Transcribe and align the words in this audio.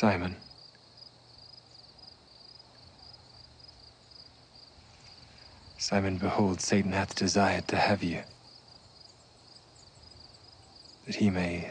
Simon. 0.00 0.34
Simon, 5.76 6.16
behold, 6.16 6.62
Satan 6.62 6.92
hath 6.92 7.14
desired 7.14 7.68
to 7.68 7.76
have 7.76 8.02
you, 8.02 8.22
that 11.04 11.16
he 11.16 11.28
may 11.28 11.70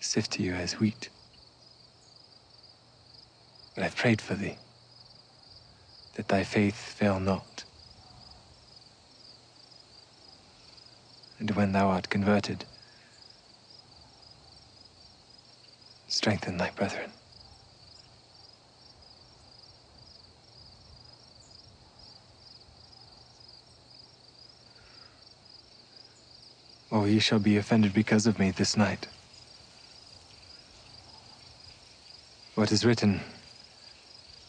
sift 0.00 0.40
you 0.40 0.52
as 0.54 0.80
wheat. 0.80 1.10
But 3.76 3.84
I've 3.84 3.94
prayed 3.94 4.20
for 4.20 4.34
thee, 4.34 4.58
that 6.16 6.26
thy 6.26 6.42
faith 6.42 6.74
fail 6.74 7.20
not. 7.20 7.62
And 11.38 11.52
when 11.52 11.70
thou 11.70 11.86
art 11.86 12.10
converted, 12.10 12.64
strengthen 16.12 16.58
thy 16.58 16.70
brethren. 16.70 17.10
Oh, 26.92 27.06
ye 27.06 27.18
shall 27.18 27.38
be 27.38 27.56
offended 27.56 27.94
because 27.94 28.26
of 28.26 28.38
me 28.38 28.50
this 28.50 28.76
night. 28.76 29.08
What 32.54 32.70
is 32.70 32.84
written, 32.84 33.20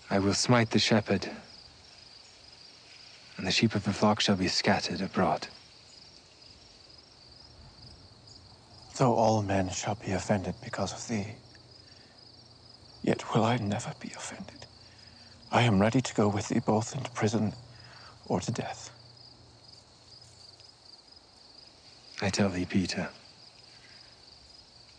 I 0.10 0.20
will 0.20 0.34
smite 0.34 0.72
the 0.72 0.80
shepherd, 0.80 1.30
and 3.38 3.48
the 3.48 3.52
sheep 3.52 3.74
of 3.74 3.86
the 3.86 3.94
flock 3.94 4.20
shall 4.20 4.36
be 4.36 4.50
scattered 4.50 5.00
abroad. 5.00 5.48
Though 8.98 9.16
all 9.16 9.42
men 9.42 9.70
shall 9.70 9.96
be 9.96 10.12
offended 10.12 10.56
because 10.62 10.92
of 10.92 11.08
thee, 11.08 11.38
yet 13.04 13.34
will 13.34 13.44
I 13.44 13.58
never 13.58 13.94
be 14.00 14.12
offended. 14.16 14.66
I 15.52 15.62
am 15.64 15.80
ready 15.80 16.02
to 16.02 16.14
go 16.16 16.28
with 16.28 16.48
thee 16.48 16.60
both 16.60 16.96
into 16.96 17.12
prison 17.12 17.54
or 18.26 18.40
to 18.40 18.52
death. 18.52 18.90
I 22.22 22.30
tell 22.30 22.50
thee, 22.50 22.66
Peter, 22.66 23.10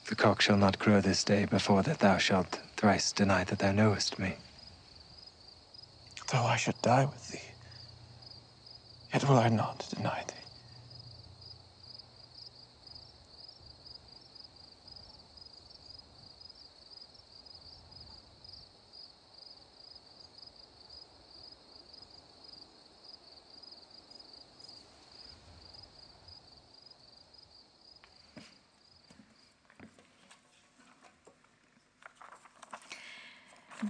the 0.09 0.15
cock 0.15 0.43
shall 0.43 0.59
not 0.59 0.79
crow 0.79 1.01
this 1.01 1.25
day 1.25 1.47
before 1.47 1.83
that 1.83 2.01
thou 2.01 2.19
shalt 2.19 2.61
thrice 2.77 3.11
deny 3.13 3.45
that 3.45 3.59
thou 3.59 3.73
knowest 3.73 4.19
me. 4.19 4.35
Though 6.31 6.45
I 6.45 6.57
should 6.57 6.81
die 6.83 7.07
with 7.07 7.29
thee, 7.31 7.41
yet 9.13 9.29
will 9.29 9.39
I 9.39 9.49
not 9.49 9.89
deny 9.95 10.25
thee. 10.29 10.44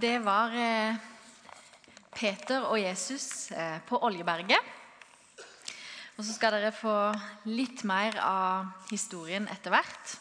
Det 0.05 0.19
var 0.21 0.51
eh, 0.53 0.95
Peter 2.13 2.67
og 2.69 2.77
Jesus 2.77 3.49
eh, 3.49 3.79
på 3.87 3.97
Oljeberget. 4.05 4.67
Og 6.13 6.19
så 6.19 6.35
skal 6.35 6.53
dere 6.53 6.69
få 6.75 6.93
litt 7.49 7.81
mer 7.89 8.19
av 8.21 8.85
historien 8.91 9.49
etter 9.49 9.73
hvert. 9.73 10.13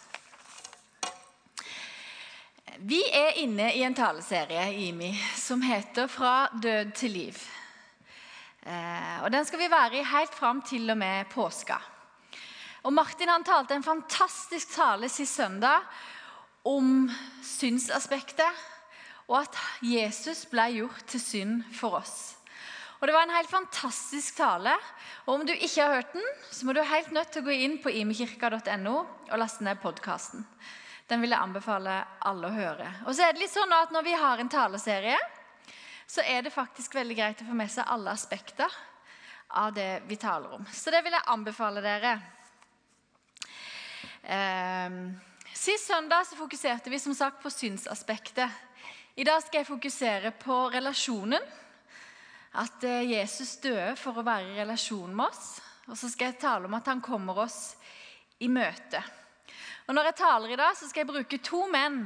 Vi 2.81 3.03
er 3.13 3.43
inne 3.45 3.69
i 3.77 3.85
en 3.85 3.99
taleserie 3.99 4.65
IMI, 4.87 5.13
som 5.37 5.61
heter 5.61 6.09
'Fra 6.09 6.49
død 6.57 6.97
til 6.97 7.17
liv'. 7.21 7.45
Eh, 8.65 9.23
og 9.23 9.33
Den 9.33 9.45
skal 9.45 9.59
vi 9.59 9.71
være 9.71 10.01
i 10.01 10.11
helt 10.17 10.35
fram 10.35 10.63
til 10.63 10.91
og 10.91 10.97
med 10.97 11.29
påska. 11.29 11.77
Og 12.83 12.93
Martin 12.93 13.29
han 13.29 13.45
talte 13.45 13.75
en 13.75 13.91
fantastisk 13.93 14.73
tale 14.81 15.09
sist 15.09 15.35
søndag 15.35 15.81
om 16.65 17.11
synsaspektet 17.43 18.73
og 19.29 19.37
at 19.41 19.59
Jesus 19.85 20.45
ble 20.51 20.67
gjort 20.77 21.05
til 21.09 21.23
synd 21.23 21.61
for 21.73 22.01
oss. 22.01 22.35
Og 23.01 23.09
Det 23.09 23.15
var 23.15 23.27
en 23.27 23.37
helt 23.37 23.51
fantastisk 23.51 24.37
tale. 24.37 24.73
og 25.27 25.35
Om 25.35 25.47
du 25.47 25.53
ikke 25.53 25.83
har 25.83 25.95
hørt 25.95 26.13
den, 26.13 26.25
så 26.51 26.67
må 26.67 26.73
du 26.73 26.81
helt 26.81 27.11
nødt 27.13 27.33
til 27.33 27.43
å 27.43 27.45
gå 27.45 27.53
inn 27.53 27.77
på 27.83 27.93
imekirka.no 27.93 28.95
og 29.31 29.39
laste 29.39 29.65
ned 29.65 29.81
podkasten. 29.83 30.47
Den 31.09 31.21
vil 31.21 31.35
jeg 31.35 31.41
anbefale 31.41 31.99
alle 32.25 32.49
å 32.49 32.55
høre. 32.55 32.89
Og 33.05 33.13
så 33.13 33.27
er 33.27 33.35
det 33.35 33.43
litt 33.45 33.53
sånn 33.53 33.73
at 33.77 33.93
Når 33.93 34.07
vi 34.07 34.17
har 34.17 34.41
en 34.41 34.49
taleserie, 34.49 35.19
så 36.07 36.25
er 36.25 36.43
det 36.43 36.53
faktisk 36.55 36.95
veldig 36.95 37.17
greit 37.17 37.43
å 37.43 37.49
få 37.49 37.57
med 37.57 37.71
seg 37.71 37.85
alle 37.89 38.11
aspekter 38.11 38.73
av 39.49 39.75
det 39.75 40.03
vi 40.09 40.17
taler 40.17 40.57
om. 40.57 40.65
Så 40.73 40.91
det 40.91 41.05
vil 41.05 41.13
jeg 41.13 41.29
anbefale 41.29 41.85
dere. 41.85 42.19
Eh, 44.23 44.97
sist 45.53 45.91
søndag 45.93 46.25
så 46.25 46.41
fokuserte 46.41 46.91
vi 46.91 46.99
som 46.99 47.15
sagt 47.15 47.43
på 47.43 47.53
synsaspektet 47.53 48.49
i 49.15 49.23
dag 49.23 49.39
skal 49.45 49.61
jeg 49.61 49.69
fokusere 49.69 50.31
på 50.43 50.55
relasjonen. 50.75 51.43
At 52.59 52.83
eh, 52.83 53.13
Jesus 53.13 53.53
døde 53.63 53.93
for 53.99 54.19
å 54.19 54.25
være 54.27 54.49
i 54.49 54.57
relasjon 54.59 55.15
med 55.15 55.29
oss. 55.29 55.61
Og 55.87 55.95
så 55.99 56.11
skal 56.11 56.33
jeg 56.33 56.41
tale 56.43 56.67
om 56.67 56.75
at 56.75 56.91
han 56.91 57.03
kommer 57.05 57.39
oss 57.45 57.77
i 58.43 58.49
møte. 58.51 58.99
Og 59.87 59.95
Når 59.95 60.11
jeg 60.11 60.19
taler 60.19 60.51
i 60.51 60.59
dag, 60.59 60.75
så 60.75 60.91
skal 60.91 61.05
jeg 61.05 61.13
bruke 61.13 61.39
to 61.47 61.63
menn 61.71 62.01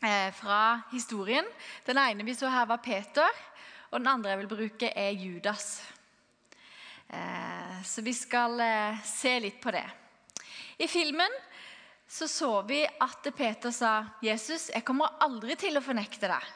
eh, 0.00 0.32
fra 0.32 0.88
historien. 0.94 1.52
Den 1.84 2.00
ene 2.00 2.24
vi 2.24 2.36
så 2.38 2.48
her, 2.48 2.64
var 2.70 2.80
Peter, 2.80 3.44
og 3.92 4.00
den 4.00 4.08
andre 4.08 4.32
jeg 4.32 4.40
vil 4.40 4.52
bruke, 4.56 4.88
er 4.88 5.12
Judas. 5.12 5.82
Eh, 7.12 7.80
så 7.84 8.00
vi 8.00 8.16
skal 8.16 8.56
se 9.04 9.36
litt 9.36 9.60
på 9.60 9.76
det. 9.76 9.84
I 10.80 10.88
filmen 10.88 11.42
så 12.14 12.28
så 12.30 12.62
vi 12.62 12.84
at 12.86 13.26
Peter 13.34 13.72
sa, 13.74 14.04
'Jesus, 14.22 14.70
jeg 14.70 14.84
kommer 14.86 15.16
aldri 15.20 15.56
til 15.58 15.74
å 15.74 15.82
fornekte 15.82 16.28
deg.' 16.30 16.50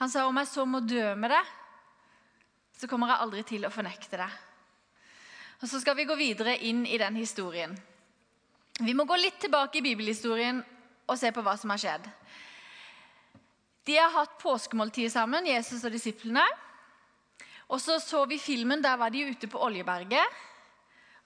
Han 0.00 0.08
sa, 0.08 0.24
'Om 0.24 0.38
jeg 0.38 0.48
så 0.48 0.64
må 0.64 0.80
dø 0.80 1.14
med 1.14 1.30
det, 1.30 1.44
så 2.78 2.88
kommer 2.88 3.08
jeg 3.08 3.20
aldri 3.20 3.42
til 3.42 3.66
å 3.66 3.70
fornekte 3.70 4.16
deg.' 4.16 4.38
Og 5.62 5.68
Så 5.68 5.80
skal 5.80 5.96
vi 5.96 6.04
gå 6.04 6.14
videre 6.14 6.56
inn 6.64 6.86
i 6.86 6.96
den 6.98 7.16
historien. 7.16 7.76
Vi 8.80 8.94
må 8.94 9.04
gå 9.04 9.16
litt 9.16 9.40
tilbake 9.40 9.78
i 9.78 9.82
bibelhistorien 9.82 10.64
og 11.08 11.18
se 11.18 11.32
på 11.32 11.42
hva 11.42 11.56
som 11.58 11.70
har 11.70 11.78
skjedd. 11.78 12.08
De 13.84 13.96
har 13.96 14.10
hatt 14.10 14.38
påskemåltid 14.38 15.10
sammen, 15.12 15.46
Jesus 15.46 15.84
og 15.84 15.92
disiplene. 15.92 16.44
Og 17.68 17.80
så 17.80 17.98
så 18.00 18.24
vi 18.24 18.38
filmen. 18.38 18.82
Der 18.82 18.96
var 18.96 19.10
de 19.10 19.26
ute 19.28 19.48
på 19.48 19.58
Oljeberget. 19.58 20.24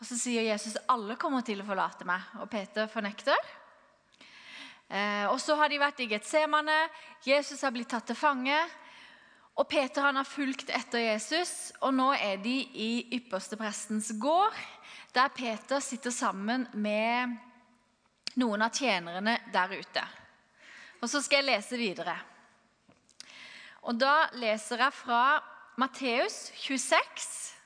Og 0.02 0.06
Så 0.08 0.16
sier 0.19 0.43
Jesus 0.43 0.75
alle 0.90 1.14
kommer 1.14 1.44
til 1.46 1.60
å 1.62 1.64
forlate 1.66 2.02
meg, 2.02 2.25
og 2.43 2.49
Peter 2.50 2.88
fornekter. 2.90 3.38
Eh, 4.90 5.28
og 5.31 5.38
Så 5.38 5.54
har 5.54 5.70
de 5.70 5.78
vært 5.78 6.02
i 6.02 6.08
Getsemane, 6.10 6.88
Jesus 7.22 7.62
har 7.62 7.70
blitt 7.70 7.93
tatt 7.94 8.08
til 8.10 8.19
fange. 8.19 8.56
Og 9.54 9.69
Peter 9.70 10.02
han 10.02 10.19
har 10.19 10.26
fulgt 10.26 10.72
etter 10.75 11.04
Jesus, 11.04 11.70
og 11.87 11.94
nå 11.94 12.08
er 12.16 12.43
de 12.43 12.56
i 12.75 12.90
yppersteprestens 13.14 14.10
gård, 14.19 14.58
der 15.14 15.31
Peter 15.37 15.78
sitter 15.78 16.10
sammen 16.10 16.66
med 16.75 17.38
noen 18.43 18.66
av 18.66 18.75
tjenerne 18.75 19.38
der 19.54 19.78
ute. 19.78 20.04
Og 20.99 21.06
Så 21.06 21.22
skal 21.22 21.44
jeg 21.44 21.52
lese 21.52 21.78
videre. 21.78 22.19
Og 23.87 23.94
Da 24.02 24.32
leser 24.34 24.82
jeg 24.82 24.99
fra 24.99 25.38
Matteus 25.78 26.50
26, 26.58 27.62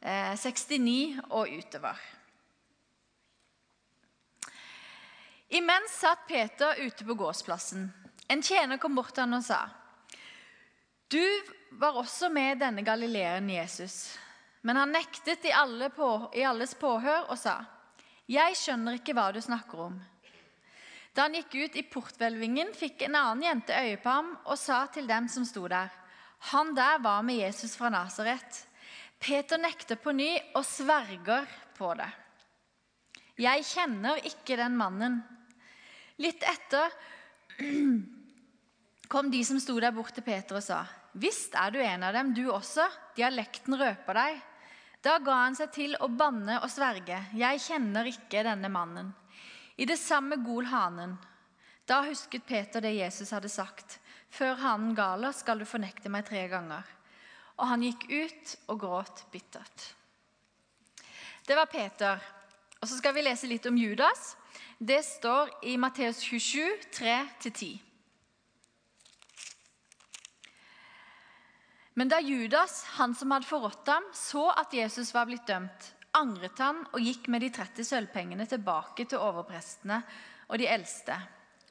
69 0.00 1.14
eh, 1.18 1.24
og 1.30 1.48
utover. 1.48 1.98
Imens 5.50 5.96
satt 5.98 6.26
Peter 6.28 6.78
ute 6.78 7.04
på 7.04 7.14
gårdsplassen. 7.14 7.88
En 8.30 8.42
tjener 8.42 8.78
kom 8.78 8.94
bort 8.94 9.12
til 9.14 9.26
han 9.26 9.34
og 9.34 9.44
sa, 9.44 9.68
'Du 11.10 11.42
var 11.72 11.98
også 11.98 12.28
med 12.30 12.58
denne 12.58 12.82
galileeren 12.82 13.50
Jesus.' 13.50 14.18
Men 14.62 14.76
han 14.76 14.92
nektet 14.92 15.44
i, 15.44 15.52
alle 15.52 15.88
på, 15.90 16.30
i 16.36 16.42
alles 16.44 16.74
påhør 16.74 17.30
og 17.30 17.38
sa, 17.38 17.64
'Jeg 18.28 18.56
skjønner 18.56 19.00
ikke 19.00 19.12
hva 19.12 19.32
du 19.32 19.40
snakker 19.40 19.80
om.' 19.80 20.00
Da 21.16 21.22
han 21.22 21.34
gikk 21.34 21.54
ut 21.54 21.76
i 21.76 21.82
porthvelvingen, 21.82 22.74
fikk 22.74 23.02
en 23.02 23.14
annen 23.14 23.42
jente 23.42 23.74
øye 23.74 23.96
på 23.96 24.08
ham 24.08 24.38
og 24.44 24.58
sa 24.58 24.86
til 24.86 25.08
dem 25.08 25.28
som 25.28 25.44
sto 25.44 25.66
der, 25.66 25.88
'Han 26.38 26.74
der 26.74 26.98
var 26.98 27.22
med 27.22 27.34
Jesus 27.34 27.76
fra 27.76 27.88
Nasaret.' 27.88 28.69
Peter 29.20 29.60
nekter 29.60 30.00
på 30.00 30.14
ny 30.16 30.30
og 30.56 30.64
sverger 30.64 31.48
på 31.76 31.92
det. 31.98 32.08
Jeg 33.40 33.64
kjenner 33.68 34.20
ikke 34.24 34.56
den 34.56 34.76
mannen. 34.80 35.20
Litt 36.20 36.44
etter 36.48 36.92
kom 39.12 39.30
de 39.32 39.42
som 39.44 39.60
sto 39.60 39.76
der 39.80 39.92
bort 39.96 40.14
til 40.16 40.24
Peter 40.24 40.56
og 40.56 40.64
sa, 40.64 40.84
'Visst 41.12 41.56
er 41.58 41.72
du 41.74 41.80
en 41.82 42.04
av 42.06 42.14
dem, 42.14 42.32
du 42.34 42.46
også. 42.52 42.86
Dialekten 43.16 43.74
røper 43.74 44.14
deg.' 44.14 44.42
Da 45.02 45.16
ga 45.18 45.36
han 45.42 45.56
seg 45.56 45.72
til 45.72 45.96
å 45.96 46.08
banne 46.08 46.60
og 46.60 46.70
sverge. 46.70 47.18
'Jeg 47.34 47.60
kjenner 47.64 48.08
ikke 48.08 48.44
denne 48.46 48.68
mannen.' 48.68 49.12
I 49.80 49.86
det 49.88 49.98
samme 49.98 50.36
gol 50.44 50.68
hanen. 50.68 51.16
Da 51.88 52.02
husket 52.04 52.44
Peter 52.46 52.80
det 52.84 52.92
Jesus 52.94 53.32
hadde 53.32 53.48
sagt. 53.48 53.98
Før 54.28 54.54
hanen 54.60 54.94
galer 54.94 55.32
skal 55.32 55.58
du 55.58 55.64
fornekte 55.64 56.12
meg 56.12 56.28
tre 56.28 56.44
ganger. 56.52 56.84
Og 57.60 57.68
han 57.68 57.84
gikk 57.84 58.06
ut 58.08 58.56
og 58.72 58.80
gråt 58.80 59.24
bittert. 59.32 59.90
Det 61.46 61.56
var 61.56 61.68
Peter. 61.68 62.20
Og 62.80 62.88
så 62.88 62.96
skal 62.96 63.14
vi 63.16 63.24
lese 63.26 63.48
litt 63.50 63.66
om 63.68 63.76
Judas. 63.76 64.34
Det 64.78 65.02
står 65.04 65.52
i 65.68 65.76
Matteus 65.76 66.22
27, 66.24 66.64
3-10. 66.96 67.78
Men 72.00 72.08
da 72.08 72.20
Judas, 72.24 72.84
han 72.96 73.14
som 73.14 73.34
hadde 73.34 73.48
forrådt 73.50 73.88
ham, 73.92 74.06
så 74.16 74.46
at 74.56 74.72
Jesus 74.72 75.10
var 75.12 75.26
blitt 75.28 75.44
dømt, 75.50 75.90
angret 76.16 76.62
han 76.62 76.80
og 76.94 77.02
gikk 77.04 77.28
med 77.28 77.44
de 77.44 77.50
30 77.52 77.84
sølvpengene 77.84 78.46
tilbake 78.48 79.04
til 79.10 79.20
overprestene 79.20 79.98
og 80.48 80.58
de 80.62 80.70
eldste 80.70 81.18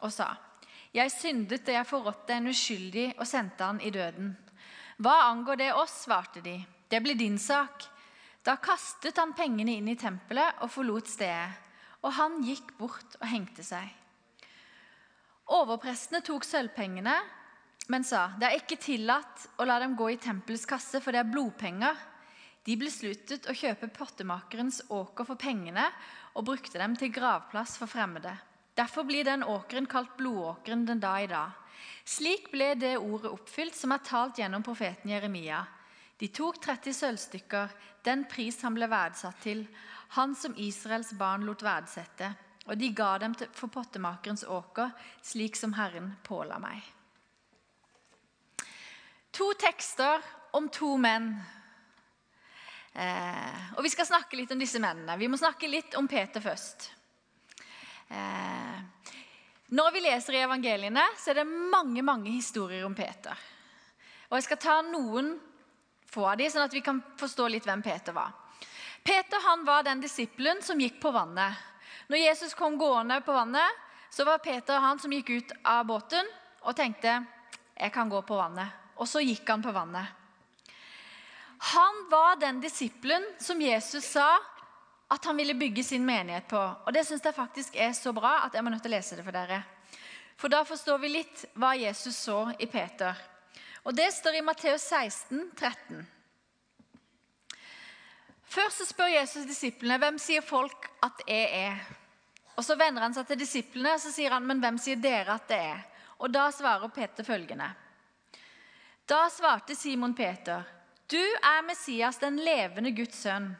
og 0.05 0.13
sa:" 0.13 0.29
Jeg 0.93 1.11
syndet 1.11 1.65
da 1.65 1.73
jeg 1.79 1.85
forrådte 1.85 2.33
en 2.33 2.47
uskyldig 2.49 3.07
og 3.17 3.27
sendte 3.27 3.63
han 3.63 3.81
i 3.81 3.89
døden. 3.89 4.31
Hva 4.99 5.15
angår 5.29 5.55
det 5.55 5.73
oss, 5.73 6.01
svarte 6.03 6.41
de. 6.43 6.57
Det 6.91 6.99
blir 6.99 7.15
din 7.15 7.39
sak. 7.39 7.85
Da 8.43 8.57
kastet 8.59 9.17
han 9.17 9.31
pengene 9.33 9.77
inn 9.79 9.87
i 9.87 9.95
tempelet 9.99 10.59
og 10.63 10.71
forlot 10.73 11.07
stedet. 11.07 11.55
Og 12.03 12.11
han 12.15 12.39
gikk 12.43 12.73
bort 12.79 13.15
og 13.19 13.27
hengte 13.27 13.63
seg. 13.63 13.87
Overprestene 15.55 16.21
tok 16.23 16.45
sølvpengene, 16.45 17.15
men 17.89 18.05
sa 18.05 18.29
det 18.39 18.47
er 18.47 18.59
ikke 18.59 18.77
tillatt 18.79 19.47
å 19.57 19.65
la 19.65 19.79
dem 19.81 19.95
gå 19.97 20.11
i 20.13 20.19
tempelets 20.21 20.67
kasse, 20.69 21.01
for 21.01 21.15
det 21.15 21.23
er 21.23 21.31
blodpenger. 21.31 21.95
De 22.67 22.75
besluttet 22.77 23.47
å 23.49 23.55
kjøpe 23.55 23.89
pottemakerens 23.95 24.83
åker 24.93 25.25
for 25.25 25.39
pengene 25.39 25.87
og 26.35 26.45
brukte 26.51 26.77
dem 26.77 26.99
til 26.99 27.11
gravplass 27.15 27.79
for 27.79 27.89
fremmede. 27.89 28.35
Derfor 28.75 29.07
blir 29.07 29.25
den 29.27 29.47
åkeren 29.47 29.87
kalt 29.89 30.13
blodåkeren 30.19 30.85
den 30.87 31.01
dag 31.01 31.23
i 31.23 31.31
dag. 31.31 31.55
Slik 32.05 32.49
ble 32.51 32.73
det 32.79 32.97
ordet 32.97 33.31
oppfylt 33.31 33.75
som 33.77 33.93
er 33.93 34.03
talt 34.05 34.39
gjennom 34.41 34.63
profeten 34.65 35.11
Jeremia. 35.11 35.63
De 36.19 36.27
tok 36.35 36.59
30 36.59 36.95
sølvstykker, 36.97 37.71
den 38.03 38.25
pris 38.27 38.59
han 38.65 38.75
ble 38.75 38.89
verdsatt 38.91 39.39
til, 39.43 39.63
han 40.17 40.33
som 40.35 40.55
Israels 40.57 41.13
barn 41.15 41.45
lot 41.47 41.63
verdsette, 41.63 42.33
og 42.65 42.77
de 42.77 42.89
ga 42.93 43.13
dem 43.21 43.35
for 43.55 43.71
pottemakerens 43.71 44.43
åker, 44.43 44.91
slik 45.23 45.55
som 45.55 45.77
Herren 45.77 46.11
påla 46.25 46.59
meg. 46.59 46.81
To 49.37 49.53
tekster 49.55 50.25
om 50.57 50.67
to 50.73 50.95
menn. 50.97 51.31
Eh, 52.93 53.59
og 53.77 53.83
Vi 53.85 53.91
skal 53.93 54.09
snakke 54.09 54.35
litt 54.35 54.51
om 54.51 54.59
disse 54.59 54.81
mennene. 54.81 55.17
Vi 55.17 55.29
må 55.29 55.37
snakke 55.37 55.69
litt 55.69 55.95
om 55.95 56.07
Peter 56.09 56.41
først. 56.43 56.89
Eh, 58.09 58.77
når 59.69 59.91
vi 59.93 60.01
leser 60.01 60.33
i 60.35 60.41
evangeliene, 60.41 61.03
så 61.17 61.31
er 61.31 61.41
det 61.41 61.49
mange 61.49 62.01
mange 62.05 62.31
historier 62.33 62.85
om 62.87 62.95
Peter. 62.97 63.37
Og 64.29 64.37
Jeg 64.37 64.47
skal 64.47 64.61
ta 64.61 64.81
noen 64.85 65.35
få 66.09 66.25
av 66.25 66.37
dem, 66.37 66.49
sånn 66.49 66.65
at 66.65 66.73
vi 66.73 66.81
kan 66.81 67.01
forstå 67.17 67.47
litt 67.53 67.67
hvem 67.69 67.83
Peter 67.85 68.15
var. 68.15 68.33
Peter 69.05 69.41
han 69.45 69.65
var 69.65 69.85
den 69.85 70.01
disippelen 70.01 70.61
som 70.65 70.79
gikk 70.81 70.99
på 71.01 71.11
vannet. 71.13 71.53
Når 72.09 72.17
Jesus 72.17 72.53
kom 72.57 72.77
gående 72.77 73.21
på 73.21 73.33
vannet, 73.33 73.85
så 74.09 74.25
var 74.25 74.41
Peter 74.41 74.81
han 74.81 74.99
som 74.99 75.13
gikk 75.13 75.29
ut 75.29 75.51
av 75.63 75.85
båten 75.85 76.25
og 76.65 76.75
tenkte 76.75 77.19
jeg 77.77 77.93
kan 77.93 78.09
gå 78.09 78.21
på 78.25 78.37
vannet. 78.37 78.73
Og 78.99 79.07
så 79.07 79.21
gikk 79.23 79.47
han 79.47 79.63
på 79.63 79.71
vannet. 79.71 80.17
Han 81.75 82.05
var 82.09 82.39
den 82.39 82.59
disippelen 82.63 83.23
som 83.39 83.61
Jesus 83.61 84.05
sa 84.15 84.39
at 85.09 85.25
han 85.25 85.37
ville 85.37 85.57
bygge 85.57 85.83
sin 85.83 86.05
menighet 86.05 86.47
på. 86.47 86.59
Og 86.85 86.93
Det 86.93 87.05
syns 87.05 87.25
jeg 87.25 87.35
faktisk 87.35 87.75
er 87.75 87.93
så 87.97 88.13
bra 88.13 88.43
at 88.45 88.53
jeg 88.53 88.63
må 88.63 88.69
nødt 88.69 88.83
til 88.85 88.93
å 88.93 88.97
lese 88.97 89.17
det 89.17 89.25
for 89.25 89.33
dere. 89.33 89.63
For 90.37 90.51
da 90.53 90.61
forstår 90.63 90.99
vi 91.01 91.09
litt 91.11 91.45
hva 91.59 91.73
Jesus 91.75 92.15
så 92.15 92.51
i 92.59 92.67
Peter. 92.69 93.17
Og 93.83 93.95
Det 93.95 94.11
står 94.13 94.37
i 94.37 94.45
Matteus 94.45 94.85
16, 94.85 95.51
13. 95.57 96.07
Først 98.49 98.81
så 98.81 98.85
spør 98.85 99.11
Jesus 99.13 99.45
disiplene 99.49 99.97
hvem 100.01 100.17
sier 100.21 100.45
folk 100.45 100.89
at 101.05 101.25
jeg 101.27 101.49
er. 101.65 101.81
Og 102.55 102.65
Så 102.65 102.75
vender 102.75 103.01
han 103.01 103.13
seg 103.13 103.27
til 103.27 103.39
disiplene 103.39 103.93
og 103.95 104.01
så 104.03 104.11
sier 104.13 104.35
han, 104.35 104.45
men 104.45 104.61
hvem 104.61 104.77
sier 104.77 104.99
dere 104.99 105.37
at 105.37 105.47
det 105.49 105.59
er? 105.73 105.85
Og 106.19 106.31
Da 106.31 106.49
svarer 106.51 106.93
Peter 106.93 107.23
følgende. 107.23 107.69
Da 109.09 109.23
svarte 109.33 109.75
Simon 109.75 110.13
Peter, 110.13 110.61
du 111.09 111.17
er 111.17 111.63
Messias, 111.65 112.19
den 112.21 112.37
levende 112.45 112.91
Guds 112.93 113.23
sønn. 113.23 113.55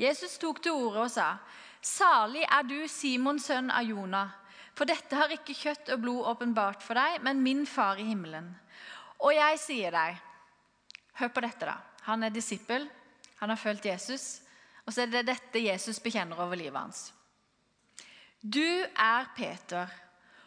Jesus 0.00 0.38
tok 0.40 0.62
til 0.64 0.76
orde 0.76 1.04
og 1.04 1.12
sa, 1.12 1.34
salig 1.84 2.46
er 2.46 2.64
du, 2.64 2.78
Simon, 2.88 3.40
sønn 3.42 3.68
av 3.72 3.84
Jonah. 3.84 4.32
For 4.72 4.88
dette 4.88 5.16
har 5.16 5.32
ikke 5.34 5.56
kjøtt 5.56 5.90
og 5.92 6.00
blod 6.00 6.28
åpenbart 6.32 6.84
for 6.84 6.96
deg, 6.96 7.18
men 7.26 7.42
min 7.44 7.66
far 7.68 8.00
i 8.00 8.06
himmelen. 8.08 8.48
Og 9.20 9.34
jeg 9.36 9.60
sier 9.60 9.94
deg 9.94 10.26
Hør 11.20 11.28
på 11.34 11.42
dette, 11.44 11.66
da. 11.68 11.74
Han 12.06 12.22
er 12.24 12.32
disippel. 12.32 12.86
Han 13.42 13.50
har 13.52 13.58
fulgt 13.60 13.84
Jesus. 13.84 14.38
Og 14.86 14.94
så 14.94 15.02
er 15.02 15.10
det 15.12 15.26
dette 15.28 15.60
Jesus 15.60 15.98
bekjenner 16.00 16.38
over 16.40 16.56
livet 16.56 16.80
hans. 16.80 17.10
Du 18.40 18.64
er 18.64 19.26
Peter, 19.36 19.90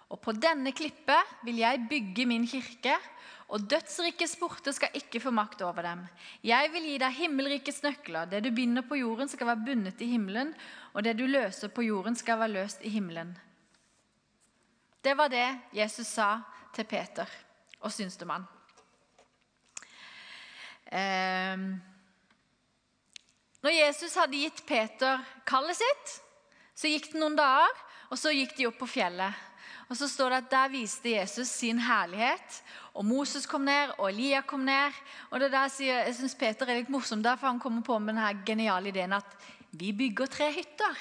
og 0.09 0.17
på 0.21 0.33
denne 0.33 0.73
klippet 0.73 1.45
vil 1.45 1.59
jeg 1.61 1.83
bygge 1.91 2.25
min 2.25 2.47
kirke, 2.49 2.95
og 3.53 3.67
dødsrikets 3.69 4.33
porter 4.41 4.73
skal 4.73 4.95
ikke 4.97 5.19
få 5.21 5.31
makt 5.33 5.61
over 5.61 5.85
dem. 5.85 5.99
Jeg 6.41 6.71
vil 6.73 6.87
gi 6.89 6.95
deg 7.01 7.17
himmelrikets 7.19 7.83
nøkler. 7.85 8.25
Det 8.31 8.41
du 8.41 8.49
binder 8.55 8.81
på 8.87 8.97
jorden, 8.97 9.29
skal 9.29 9.51
være 9.51 9.65
bundet 9.67 10.01
i 10.01 10.09
himmelen, 10.09 10.55
og 10.93 11.05
det 11.05 11.13
du 11.19 11.27
løser 11.29 11.69
på 11.69 11.85
jorden, 11.85 12.17
skal 12.17 12.41
være 12.41 12.55
løst 12.55 12.81
i 12.81 12.89
himmelen. 12.89 13.35
Det 15.03 15.13
var 15.19 15.29
det 15.29 15.45
Jesus 15.75 16.07
sa 16.07 16.39
til 16.73 16.89
Peter. 16.89 17.29
Og 17.85 17.93
syns 17.93 18.17
du 18.17 18.25
man? 18.25 18.47
Eh, 20.89 21.57
når 23.63 23.77
Jesus 23.77 24.17
hadde 24.17 24.41
gitt 24.41 24.65
Peter 24.65 25.21
kallet 25.45 25.77
sitt, 25.77 26.19
så 26.73 26.89
gikk 26.89 27.11
det 27.11 27.21
noen 27.21 27.37
dager, 27.37 27.81
og 28.09 28.17
så 28.17 28.33
gikk 28.33 28.57
de 28.57 28.65
opp 28.71 28.81
på 28.81 28.89
fjellet. 28.97 29.52
Og 29.93 29.97
så 29.97 30.07
står 30.09 30.31
det 30.33 30.37
at 30.41 30.51
Der 30.51 30.69
viste 30.73 31.11
Jesus 31.13 31.47
sin 31.47 31.77
herlighet. 31.79 32.63
Og 32.97 33.05
Moses 33.05 33.45
kom 33.45 33.61
ned, 33.61 33.91
og 33.99 34.07
Elia 34.09 34.41
kom 34.41 34.65
ned. 34.65 34.95
Og 35.29 35.39
det 35.39 35.51
der 35.53 35.69
sier, 35.69 35.99
Jeg 36.07 36.15
syns 36.17 36.33
Peter 36.35 36.65
er 36.65 36.79
litt 36.79 36.89
morsom, 36.89 37.21
der, 37.21 37.37
for 37.37 37.51
han 37.51 37.59
kommer 37.61 37.85
på 37.85 37.99
med 37.99 38.15
denne 38.15 38.41
geniale 38.45 38.89
ideen 38.89 39.13
at 39.13 39.35
vi 39.69 39.91
bygger 39.93 40.25
tre 40.25 40.49
hytter. 40.53 40.97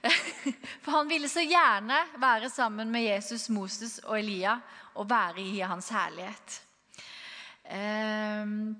For 0.82 0.94
han 0.94 1.10
ville 1.10 1.28
så 1.28 1.42
gjerne 1.44 1.98
være 2.16 2.48
sammen 2.50 2.88
med 2.90 3.02
Jesus, 3.04 3.48
Moses 3.52 3.98
og 3.98 4.18
Elia 4.18 4.54
og 4.94 5.10
være 5.10 5.42
i 5.42 5.58
hans 5.60 5.90
herlighet. 5.92 6.54
Ehm, 7.68 8.78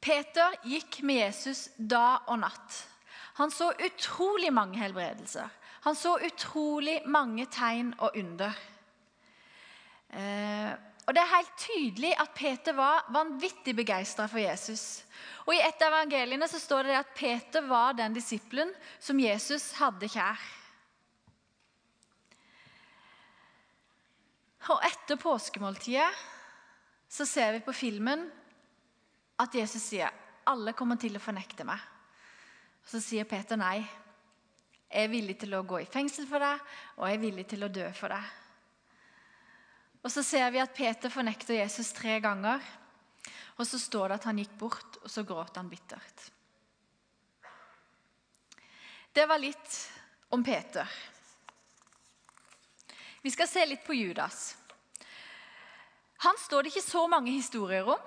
Peter 0.00 0.60
gikk 0.62 1.00
med 1.02 1.24
Jesus 1.24 1.68
dag 1.74 2.28
og 2.28 2.38
natt. 2.44 2.78
Han 3.40 3.50
så 3.50 3.72
utrolig 3.74 4.52
mange 4.54 4.78
helbredelser. 4.78 5.50
Han 5.88 5.96
så 5.96 6.18
utrolig 6.20 6.98
mange 7.08 7.46
tegn 7.48 7.94
og 7.96 8.16
under. 8.20 8.52
Eh, 10.12 10.72
og 11.08 11.14
Det 11.16 11.22
er 11.22 11.30
helt 11.30 11.52
tydelig 11.56 12.10
at 12.20 12.34
Peter 12.36 12.74
var 12.76 13.06
vanvittig 13.08 13.72
begeistra 13.76 14.26
for 14.28 14.36
Jesus. 14.42 15.06
Og 15.46 15.54
I 15.54 15.62
et 15.64 15.80
av 15.80 15.94
evangeliene 15.94 16.44
så 16.52 16.60
står 16.60 16.90
det 16.90 16.98
at 16.98 17.14
Peter 17.16 17.64
var 17.64 17.96
den 17.96 18.12
disippelen 18.12 18.74
som 19.00 19.20
Jesus 19.22 19.70
hadde 19.78 20.10
kjær. 20.12 20.42
Og 24.68 24.84
etter 24.84 25.16
påskemåltidet 25.16 26.10
så 27.08 27.24
ser 27.24 27.54
vi 27.56 27.62
på 27.64 27.72
filmen 27.72 28.26
at 29.40 29.56
Jesus 29.56 29.88
sier 29.88 30.12
alle 30.52 30.76
kommer 30.76 31.00
til 31.00 31.16
å 31.16 31.24
fornekte 31.24 31.64
meg. 31.64 31.80
Og 32.84 32.92
Så 32.92 33.00
sier 33.00 33.24
Peter 33.24 33.56
nei. 33.56 33.80
Jeg 34.88 35.04
er 35.04 35.12
villig 35.12 35.36
til 35.40 35.52
å 35.54 35.64
gå 35.68 35.82
i 35.82 35.88
fengsel 35.90 36.24
for 36.28 36.40
deg, 36.40 36.60
og 36.96 37.08
jeg 37.08 37.18
er 37.18 37.24
villig 37.24 37.44
til 37.50 37.64
å 37.64 37.72
dø 37.72 37.88
for 37.96 38.14
deg. 38.14 38.34
Og 40.02 40.12
Så 40.12 40.22
ser 40.24 40.50
vi 40.54 40.62
at 40.62 40.74
Peter 40.74 41.12
fornekter 41.12 41.58
Jesus 41.58 41.92
tre 41.92 42.20
ganger. 42.24 42.62
Og 43.58 43.66
så 43.66 43.78
står 43.82 44.08
det 44.08 44.18
at 44.20 44.26
han 44.30 44.38
gikk 44.38 44.54
bort, 44.58 44.98
og 45.02 45.10
så 45.10 45.24
gråt 45.26 45.56
han 45.58 45.68
bittert. 45.68 46.28
Det 49.12 49.26
var 49.26 49.40
litt 49.42 49.78
om 50.30 50.44
Peter. 50.44 50.86
Vi 53.20 53.32
skal 53.34 53.48
se 53.50 53.64
litt 53.66 53.84
på 53.84 53.96
Judas. 53.98 54.54
Han 56.22 56.38
står 56.38 56.62
det 56.62 56.72
ikke 56.72 56.86
så 56.86 57.02
mange 57.10 57.34
historier 57.34 57.88
om. 57.90 58.06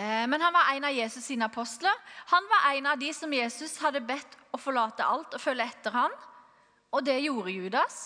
Eh, 0.00 0.26
men 0.26 0.40
han 0.40 0.52
var 0.52 0.72
en 0.72 0.84
av 0.84 0.92
Jesus 0.96 1.24
sine 1.24 1.44
apostler. 1.44 1.92
Han 2.32 2.46
var 2.48 2.72
en 2.72 2.86
av 2.86 2.98
de 2.98 3.12
som 3.14 3.32
Jesus 3.32 3.76
hadde 3.82 4.00
bedt 4.00 4.38
å 4.54 4.60
forlate 4.60 5.04
alt 5.04 5.34
og 5.36 5.42
følge 5.42 5.66
etter 5.66 5.92
han. 5.92 6.14
Og 6.96 7.04
det 7.04 7.18
gjorde 7.20 7.52
Judas. 7.52 7.98